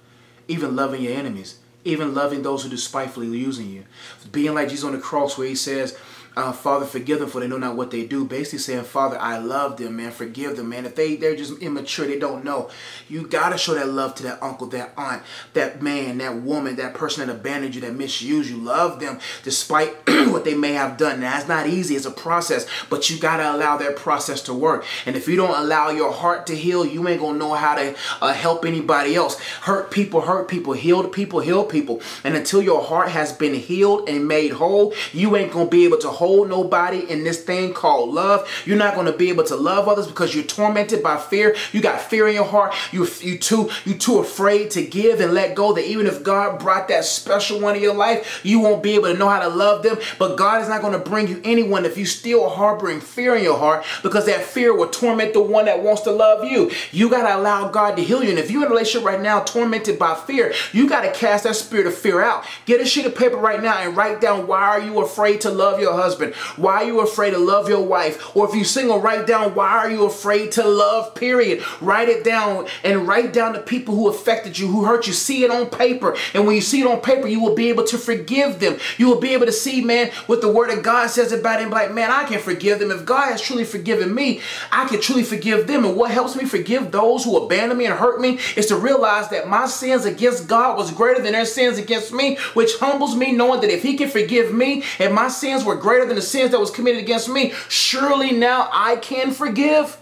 [0.48, 3.84] even loving your enemies, even loving those who despitefully using you.
[4.32, 5.98] Being like Jesus on the cross where he says,
[6.38, 8.24] uh, Father, forgive them for they know not what they do.
[8.24, 10.12] Basically saying, Father, I love them, man.
[10.12, 10.86] Forgive them, man.
[10.86, 12.70] If they, they're just immature, they don't know.
[13.10, 15.24] You got to show that love to that uncle, that aunt,
[15.54, 18.58] that man, that woman, that person that abandoned you, that misused you.
[18.58, 19.96] Love them despite
[20.28, 21.22] what they may have done.
[21.22, 21.96] Now, it's not easy.
[21.96, 24.86] It's a process, but you got to allow that process to work.
[25.08, 27.74] And if you don't allow your heart to heal, you ain't going to know how
[27.74, 29.40] to uh, help anybody else.
[29.62, 30.74] Hurt people, hurt people.
[30.74, 32.00] Heal people, heal people.
[32.24, 35.84] And until your heart has been healed and made whole, you ain't going to be
[35.84, 38.48] able to hold hold nobody in this thing called love.
[38.66, 41.56] You're not going to be able to love others because you're tormented by fear.
[41.72, 42.76] You got fear in your heart.
[42.92, 46.60] You you too you too afraid to give and let go that even if God
[46.60, 49.48] brought that special one in your life, you won't be able to know how to
[49.48, 49.98] love them.
[50.20, 53.44] But God is not going to bring you anyone if you still harboring fear in
[53.44, 56.72] your heart because that fear will torment the one that wants to love you.
[56.92, 58.32] You got to allow God to heal you.
[58.32, 61.46] And if you're in a relationship right now tormented by fear, you got to cast
[61.46, 62.44] that spirit of fear out.
[62.66, 65.50] Get a sheet of paper right now and write down why are you afraid to
[65.50, 66.17] love your husband?
[66.18, 66.36] Husband?
[66.56, 68.36] Why are you afraid to love your wife?
[68.36, 71.64] Or if you're single, write down why are you afraid to love, period.
[71.82, 75.14] Write it down and write down the people who affected you, who hurt you.
[75.14, 76.16] See it on paper.
[76.34, 78.78] And when you see it on paper, you will be able to forgive them.
[78.98, 81.70] You will be able to see, man, what the word of God says about him.
[81.70, 82.92] Like, man, I can forgive them.
[82.92, 84.42] If God has truly forgiven me,
[84.72, 85.86] I can truly forgive them.
[85.86, 89.30] And what helps me forgive those who abandon me and hurt me is to realize
[89.30, 93.32] that my sins against God was greater than their sins against me, which humbles me
[93.32, 96.52] knowing that if he can forgive me and my sins were greater than the sins
[96.52, 99.98] that was committed against me, surely now I can forgive.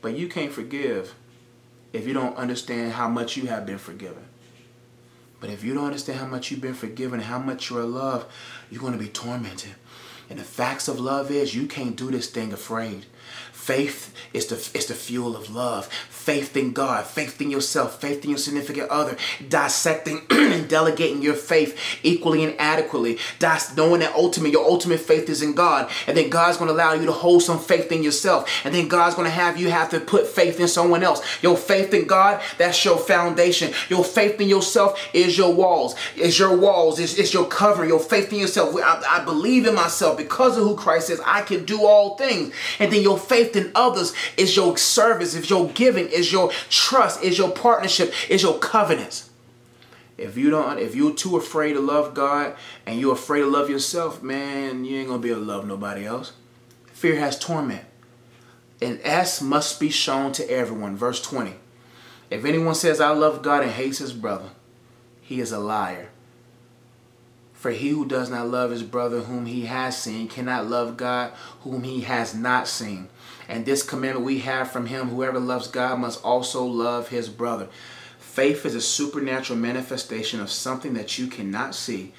[0.00, 1.14] But you can't forgive
[1.92, 4.24] if you don't understand how much you have been forgiven.
[5.40, 8.26] But if you don't understand how much you've been forgiven, how much you're loved,
[8.70, 9.74] you're going to be tormented.
[10.30, 13.06] And the facts of love is you can't do this thing afraid.
[13.68, 15.92] Faith is the, is the fuel of love.
[16.08, 19.14] Faith in God, faith in yourself, faith in your significant other,
[19.46, 23.18] dissecting and delegating your faith equally and adequately.
[23.40, 25.90] That's knowing that ultimate, your ultimate faith is in God.
[26.06, 28.50] And then God's going to allow you to hold some faith in yourself.
[28.64, 31.20] And then God's going to have you have to put faith in someone else.
[31.42, 33.74] Your faith in God, that's your foundation.
[33.90, 35.94] Your faith in yourself is your walls.
[36.16, 37.00] Is your walls.
[37.00, 37.84] is, it's your cover.
[37.84, 38.74] Your faith in yourself.
[38.76, 41.20] I, I believe in myself because of who Christ is.
[41.26, 42.54] I can do all things.
[42.78, 47.38] And then your faith others is your service, is your giving, is your trust, is
[47.38, 49.30] your partnership, is your covenants.
[50.16, 53.70] If you don't, if you're too afraid to love God and you're afraid to love
[53.70, 56.32] yourself, man, you ain't gonna be able to love nobody else.
[56.86, 57.84] Fear has torment.
[58.82, 60.96] And S must be shown to everyone.
[60.96, 61.54] Verse 20.
[62.30, 64.50] If anyone says, I love God and hates his brother,
[65.20, 66.08] he is a liar.
[67.58, 71.32] For he who does not love his brother whom he has seen cannot love God
[71.62, 73.08] whom he has not seen.
[73.48, 77.66] And this commandment we have from him, whoever loves God must also love his brother.
[78.20, 82.12] Faith is a supernatural manifestation of something that you cannot see,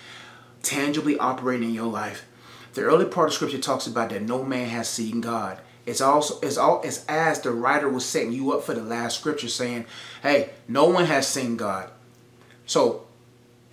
[0.62, 2.28] tangibly operating in your life.
[2.74, 5.62] The early part of scripture talks about that no man has seen God.
[5.86, 9.18] It's also it's all it's as the writer was setting you up for the last
[9.18, 9.86] scripture saying,
[10.22, 11.90] Hey, no one has seen God.
[12.66, 13.08] So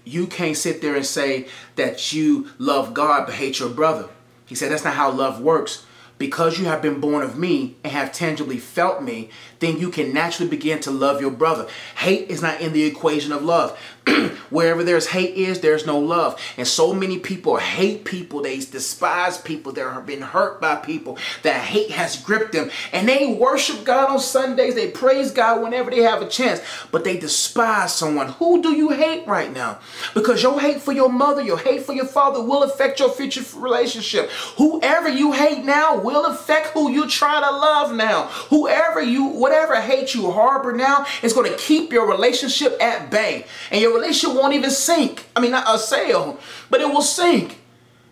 [0.07, 4.09] you can't sit there and say that you love God but hate your brother.
[4.47, 5.85] He said that's not how love works.
[6.17, 9.29] Because you have been born of me and have tangibly felt me,
[9.59, 11.67] then you can naturally begin to love your brother.
[11.97, 13.79] Hate is not in the equation of love.
[14.51, 16.41] Wherever there's hate is, there's no love.
[16.57, 18.43] And so many people hate people.
[18.43, 19.73] They despise people.
[19.73, 21.19] They've been hurt by people.
[21.43, 22.71] That hate has gripped them.
[22.93, 24.75] And they worship God on Sundays.
[24.75, 26.61] They praise God whenever they have a chance.
[26.93, 28.29] But they despise someone.
[28.29, 29.81] Who do you hate right now?
[30.15, 33.43] Because your hate for your mother, your hate for your father will affect your future
[33.57, 34.31] relationship.
[34.57, 38.25] Whoever you hate now will affect who you try to love now.
[38.51, 43.47] Whoever you whatever hate you harbor now is going to keep your relationship at bay.
[43.71, 45.27] And your relationship won't even sink.
[45.37, 47.61] I mean, not a sail, but it will sink.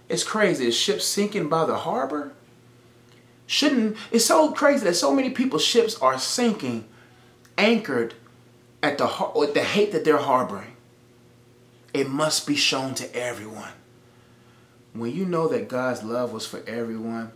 [0.08, 0.66] It's crazy.
[0.66, 2.32] The ship sinking by the harbor?
[3.46, 6.86] Shouldn't, it's so crazy that so many people's ships are sinking
[7.58, 8.14] anchored
[8.80, 10.76] at the, with the hate that they're harboring.
[11.92, 13.72] It must be shown to everyone.
[14.92, 17.32] When you know that God's love was for everyone,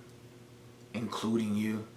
[0.94, 1.88] including you,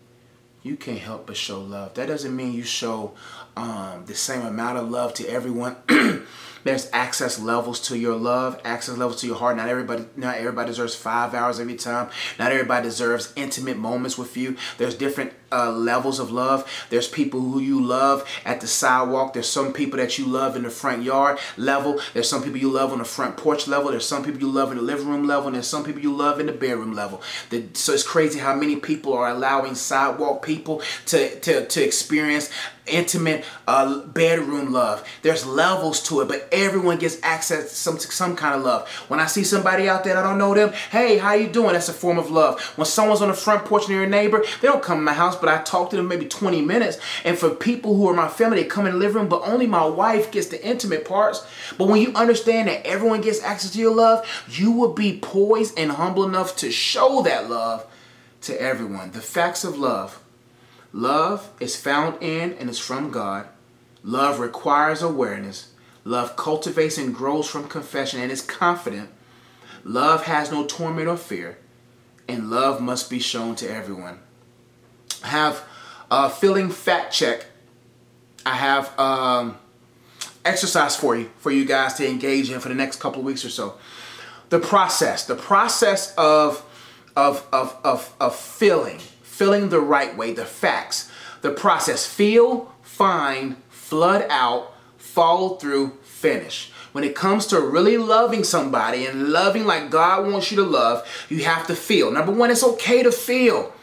[0.64, 1.94] you can't help but show love.
[1.96, 3.14] That doesn't mean you show
[3.58, 5.76] um, the same amount of love to everyone,
[6.64, 9.58] There's access levels to your love, access levels to your heart.
[9.58, 12.10] Not everybody, not everybody deserves five hours every time.
[12.38, 14.58] Not everybody deserves intimate moments with you.
[14.78, 16.70] There's different uh, levels of love.
[16.90, 19.34] There's people who you love at the sidewalk.
[19.34, 22.00] There's some people that you love in the front yard level.
[22.14, 23.92] There's some people you love on the front porch level.
[23.92, 25.48] There's some people you love in the living room level.
[25.48, 27.22] And there's some people you love in the bedroom level.
[27.50, 32.50] The, so it's crazy how many people are allowing sidewalk people to, to, to experience
[32.88, 35.08] intimate uh, bedroom love.
[35.22, 38.88] There's levels to it, but everyone gets access to some, some kind of love.
[39.08, 41.74] When I see somebody out there I don't know them, hey, how you doing?
[41.74, 42.62] That's a form of love.
[42.78, 45.36] When someone's on the front porch near your neighbor, they don't come to my house,
[45.42, 46.98] but I talk to them maybe 20 minutes.
[47.26, 49.68] And for people who are my family, they come in the living room, but only
[49.68, 51.46] my wife gets the intimate parts.
[51.78, 55.78] But when you understand that everyone gets access to your love, you will be poised
[55.78, 57.86] and humble enough to show that love
[58.42, 59.12] to everyone.
[59.12, 60.22] The facts of love
[60.94, 63.48] Love is found in and is from God.
[64.04, 65.72] Love requires awareness.
[66.04, 69.10] Love cultivates and grows from confession and is confident.
[69.86, 71.58] Love has no torment or fear.
[72.28, 74.20] And love must be shown to everyone.
[75.24, 75.64] I have
[76.10, 77.46] a feeling fact check.
[78.46, 79.58] I have um,
[80.44, 83.46] exercise for you, for you guys to engage in for the next couple of weeks
[83.46, 83.76] or so.
[84.50, 86.66] The process, the process of,
[87.16, 89.00] of, of, of, of feeling
[89.42, 92.06] feeling the right way, the facts, the process.
[92.06, 96.72] Feel, find, flood out, follow through, finish.
[96.92, 101.08] When it comes to really loving somebody and loving like God wants you to love,
[101.28, 102.12] you have to feel.
[102.12, 103.74] Number one, it's okay to feel.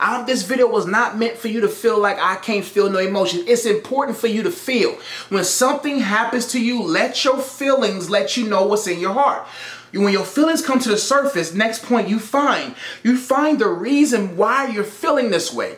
[0.00, 2.98] I, this video was not meant for you to feel like I can't feel no
[2.98, 3.44] emotion.
[3.46, 4.98] It's important for you to feel.
[5.28, 9.46] When something happens to you, let your feelings let you know what's in your heart.
[9.92, 14.36] When your feelings come to the surface, next point you find, you find the reason
[14.36, 15.76] why you're feeling this way.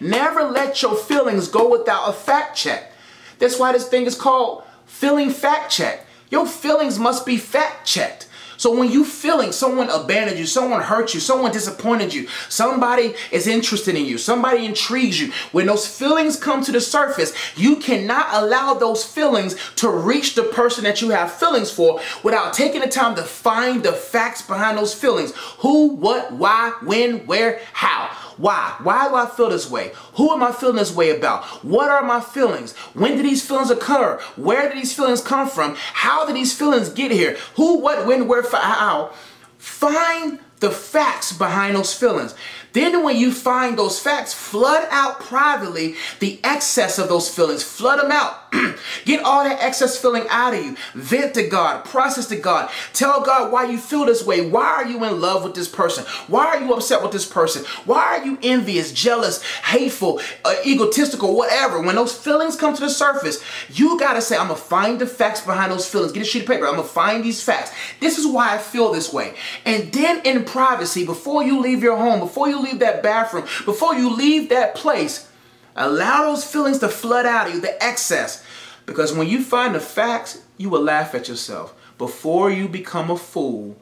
[0.00, 2.92] Never let your feelings go without a fact check.
[3.38, 6.06] That's why this thing is called feeling fact check.
[6.30, 8.27] Your feelings must be fact checked.
[8.58, 13.46] So when you feeling someone abandoned you, someone hurt you, someone disappointed you, somebody is
[13.46, 18.26] interested in you, somebody intrigues you, when those feelings come to the surface, you cannot
[18.32, 22.88] allow those feelings to reach the person that you have feelings for without taking the
[22.88, 25.32] time to find the facts behind those feelings.
[25.60, 28.27] Who, what, why, when, where, how.
[28.38, 28.76] Why?
[28.82, 29.92] Why do I feel this way?
[30.14, 31.44] Who am I feeling this way about?
[31.64, 32.74] What are my feelings?
[32.94, 34.20] When did these feelings occur?
[34.36, 35.74] Where did these feelings come from?
[35.76, 37.36] How did these feelings get here?
[37.56, 39.12] Who, what, when, where, how?
[39.58, 42.34] Find the facts behind those feelings.
[42.72, 47.62] Then when you find those facts, flood out privately the excess of those feelings.
[47.62, 48.52] Flood them out.
[49.04, 50.76] Get all that excess feeling out of you.
[50.94, 51.84] Vent to God.
[51.84, 52.70] Process to God.
[52.92, 54.48] Tell God why you feel this way.
[54.48, 56.04] Why are you in love with this person?
[56.26, 57.64] Why are you upset with this person?
[57.84, 61.80] Why are you envious, jealous, hateful, uh, egotistical, whatever?
[61.80, 65.00] When those feelings come to the surface, you got to say, I'm going to find
[65.00, 66.12] the facts behind those feelings.
[66.12, 66.66] Get a sheet of paper.
[66.66, 67.72] I'm going to find these facts.
[68.00, 69.34] This is why I feel this way.
[69.64, 73.94] And then in privacy, before you leave your home, before you leave that bathroom, before
[73.94, 75.30] you leave that place,
[75.76, 78.44] allow those feelings to flood out of you, the excess.
[78.86, 81.74] Because when you find the facts, you will laugh at yourself.
[81.98, 83.76] Before you become a fool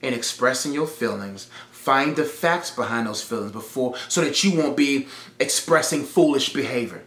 [0.00, 4.76] in expressing your feelings, find the facts behind those feelings before so that you won't
[4.76, 5.08] be
[5.40, 7.02] expressing foolish behavior.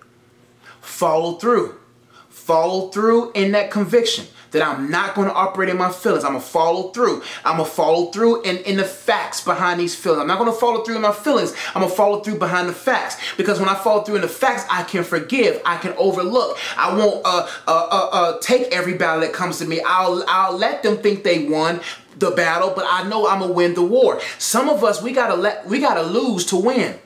[0.82, 1.80] Follow through.
[2.30, 6.24] Follow through in that conviction that I'm not going to operate in my feelings.
[6.24, 7.22] I'm going to follow through.
[7.44, 10.22] I'm going to follow through in, in the facts behind these feelings.
[10.22, 11.54] I'm not going to follow through in my feelings.
[11.74, 13.18] I'm going to follow through behind the facts.
[13.36, 15.62] Because when I follow through in the facts, I can forgive.
[15.66, 16.58] I can overlook.
[16.78, 19.82] I won't uh, uh, uh, uh take every battle that comes to me.
[19.86, 21.82] I'll, I'll let them think they won
[22.18, 24.22] the battle, but I know I'm to win the war.
[24.38, 26.98] Some of us, we got to let, we got to lose to win.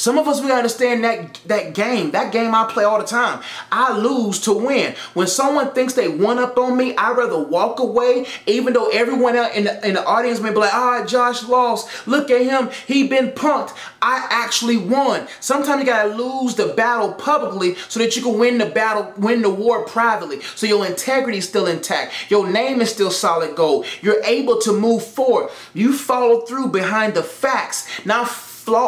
[0.00, 2.12] Some of us, we understand that, that game.
[2.12, 3.42] That game I play all the time.
[3.70, 4.94] I lose to win.
[5.12, 9.36] When someone thinks they won up on me, I'd rather walk away, even though everyone
[9.36, 12.08] else in the, in the audience may be like, ah, Josh lost.
[12.08, 12.70] Look at him.
[12.86, 13.76] He been punked.
[14.00, 15.28] I actually won.
[15.38, 19.12] Sometimes you got to lose the battle publicly so that you can win the battle,
[19.18, 20.40] win the war privately.
[20.40, 22.30] So your integrity is still intact.
[22.30, 23.84] Your name is still solid gold.
[24.00, 25.50] You're able to move forward.
[25.74, 27.86] You follow through behind the facts.
[28.06, 28.24] Now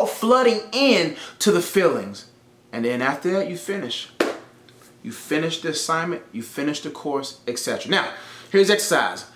[0.06, 2.26] flooding in to the feelings.
[2.72, 4.10] And then after that, you finish.
[5.02, 7.90] You finish the assignment, you finish the course, etc.
[7.90, 8.12] Now,
[8.50, 9.26] here's exercise.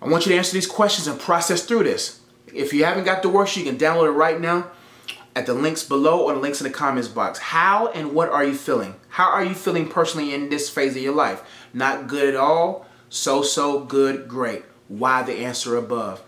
[0.00, 2.20] I want you to answer these questions and process through this.
[2.52, 4.70] If you haven't got the worksheet, you can download it right now
[5.36, 7.38] at the links below or the links in the comments box.
[7.38, 8.94] How and what are you feeling?
[9.08, 11.42] How are you feeling personally in this phase of your life?
[11.72, 14.64] Not good at all, so, so, good, great.
[14.88, 16.22] Why the answer above.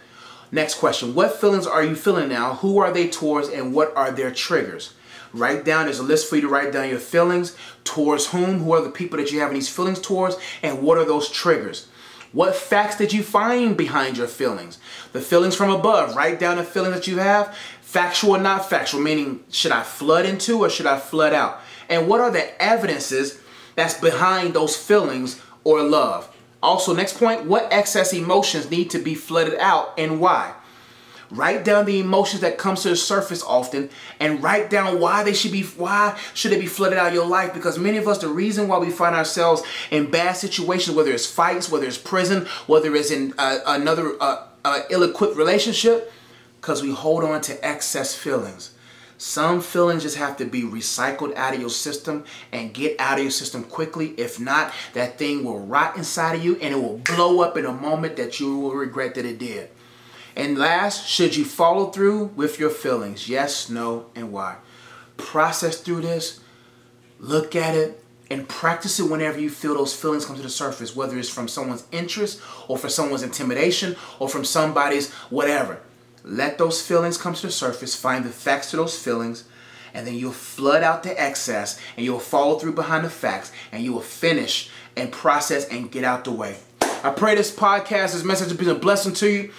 [0.55, 2.57] Next question, what feelings are you feeling now?
[2.57, 4.93] Who are they towards and what are their triggers?
[5.33, 8.75] Write down, there's a list for you to write down your feelings towards whom, who
[8.75, 11.89] are the people that you have these feelings towards, and what are those triggers.
[12.33, 14.79] What facts did you find behind your feelings?
[15.13, 16.15] The feelings from above.
[16.17, 20.27] Write down the feelings that you have, factual or not factual, meaning should I flood
[20.27, 21.63] into or should I flood out?
[21.89, 23.41] And what are the evidences
[23.75, 26.32] that's behind those feelings or love?
[26.63, 30.55] Also, next point, what excess emotions need to be flooded out and why?
[31.33, 33.89] Write down the emotions that comes to the surface often
[34.21, 37.27] and write down why they should be why should they be flooded out of your
[37.27, 41.11] life because many of us the reason why we find ourselves in bad situations whether
[41.11, 46.13] it's fights whether it's prison whether it's in uh, another uh, uh, ill-equipped relationship
[46.61, 48.72] because we hold on to excess feelings
[49.23, 53.23] some feelings just have to be recycled out of your system and get out of
[53.23, 54.15] your system quickly.
[54.17, 57.65] If not, that thing will rot inside of you and it will blow up in
[57.65, 59.71] a moment that you will regret that it did.
[60.35, 63.29] And last, should you follow through with your feelings?
[63.29, 64.57] Yes, no, and why?
[65.19, 66.41] Process through this,
[67.21, 70.97] look at it, and practice it whenever you feel those feelings come to the surface,
[70.97, 75.81] whether it's from someone's interest or for someone's intimidation or from somebody's whatever.
[76.25, 79.45] Let those feelings come to the surface, find the facts to those feelings,
[79.95, 83.83] and then you'll flood out the excess and you'll follow through behind the facts and
[83.83, 86.57] you will finish and process and get out the way.
[86.81, 89.53] I pray this podcast, this message has been a blessing to you.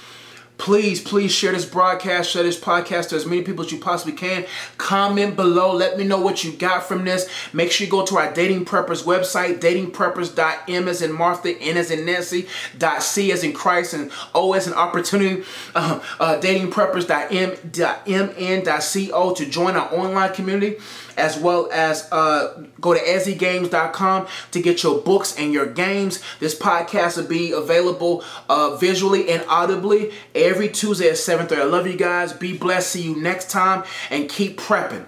[0.63, 4.13] Please, please share this broadcast, share this podcast to as many people as you possibly
[4.13, 4.45] can.
[4.77, 5.73] Comment below.
[5.73, 7.29] Let me know what you got from this.
[7.51, 11.91] Make sure you go to our Dating Preppers website, datingpreppers.m as in Martha, N as
[11.91, 15.43] in Nancy, dot C as in Christ, and O as in opportunity.
[15.75, 20.77] Uh, uh, datingpreppers.m.mn.co to join our online community
[21.17, 26.21] as well as uh, go to ezzygames.com to get your books and your games.
[26.39, 31.57] This podcast will be available uh, visually and audibly every Tuesday at 7.30.
[31.57, 32.33] I love you guys.
[32.33, 32.91] Be blessed.
[32.91, 35.05] See you next time and keep prepping.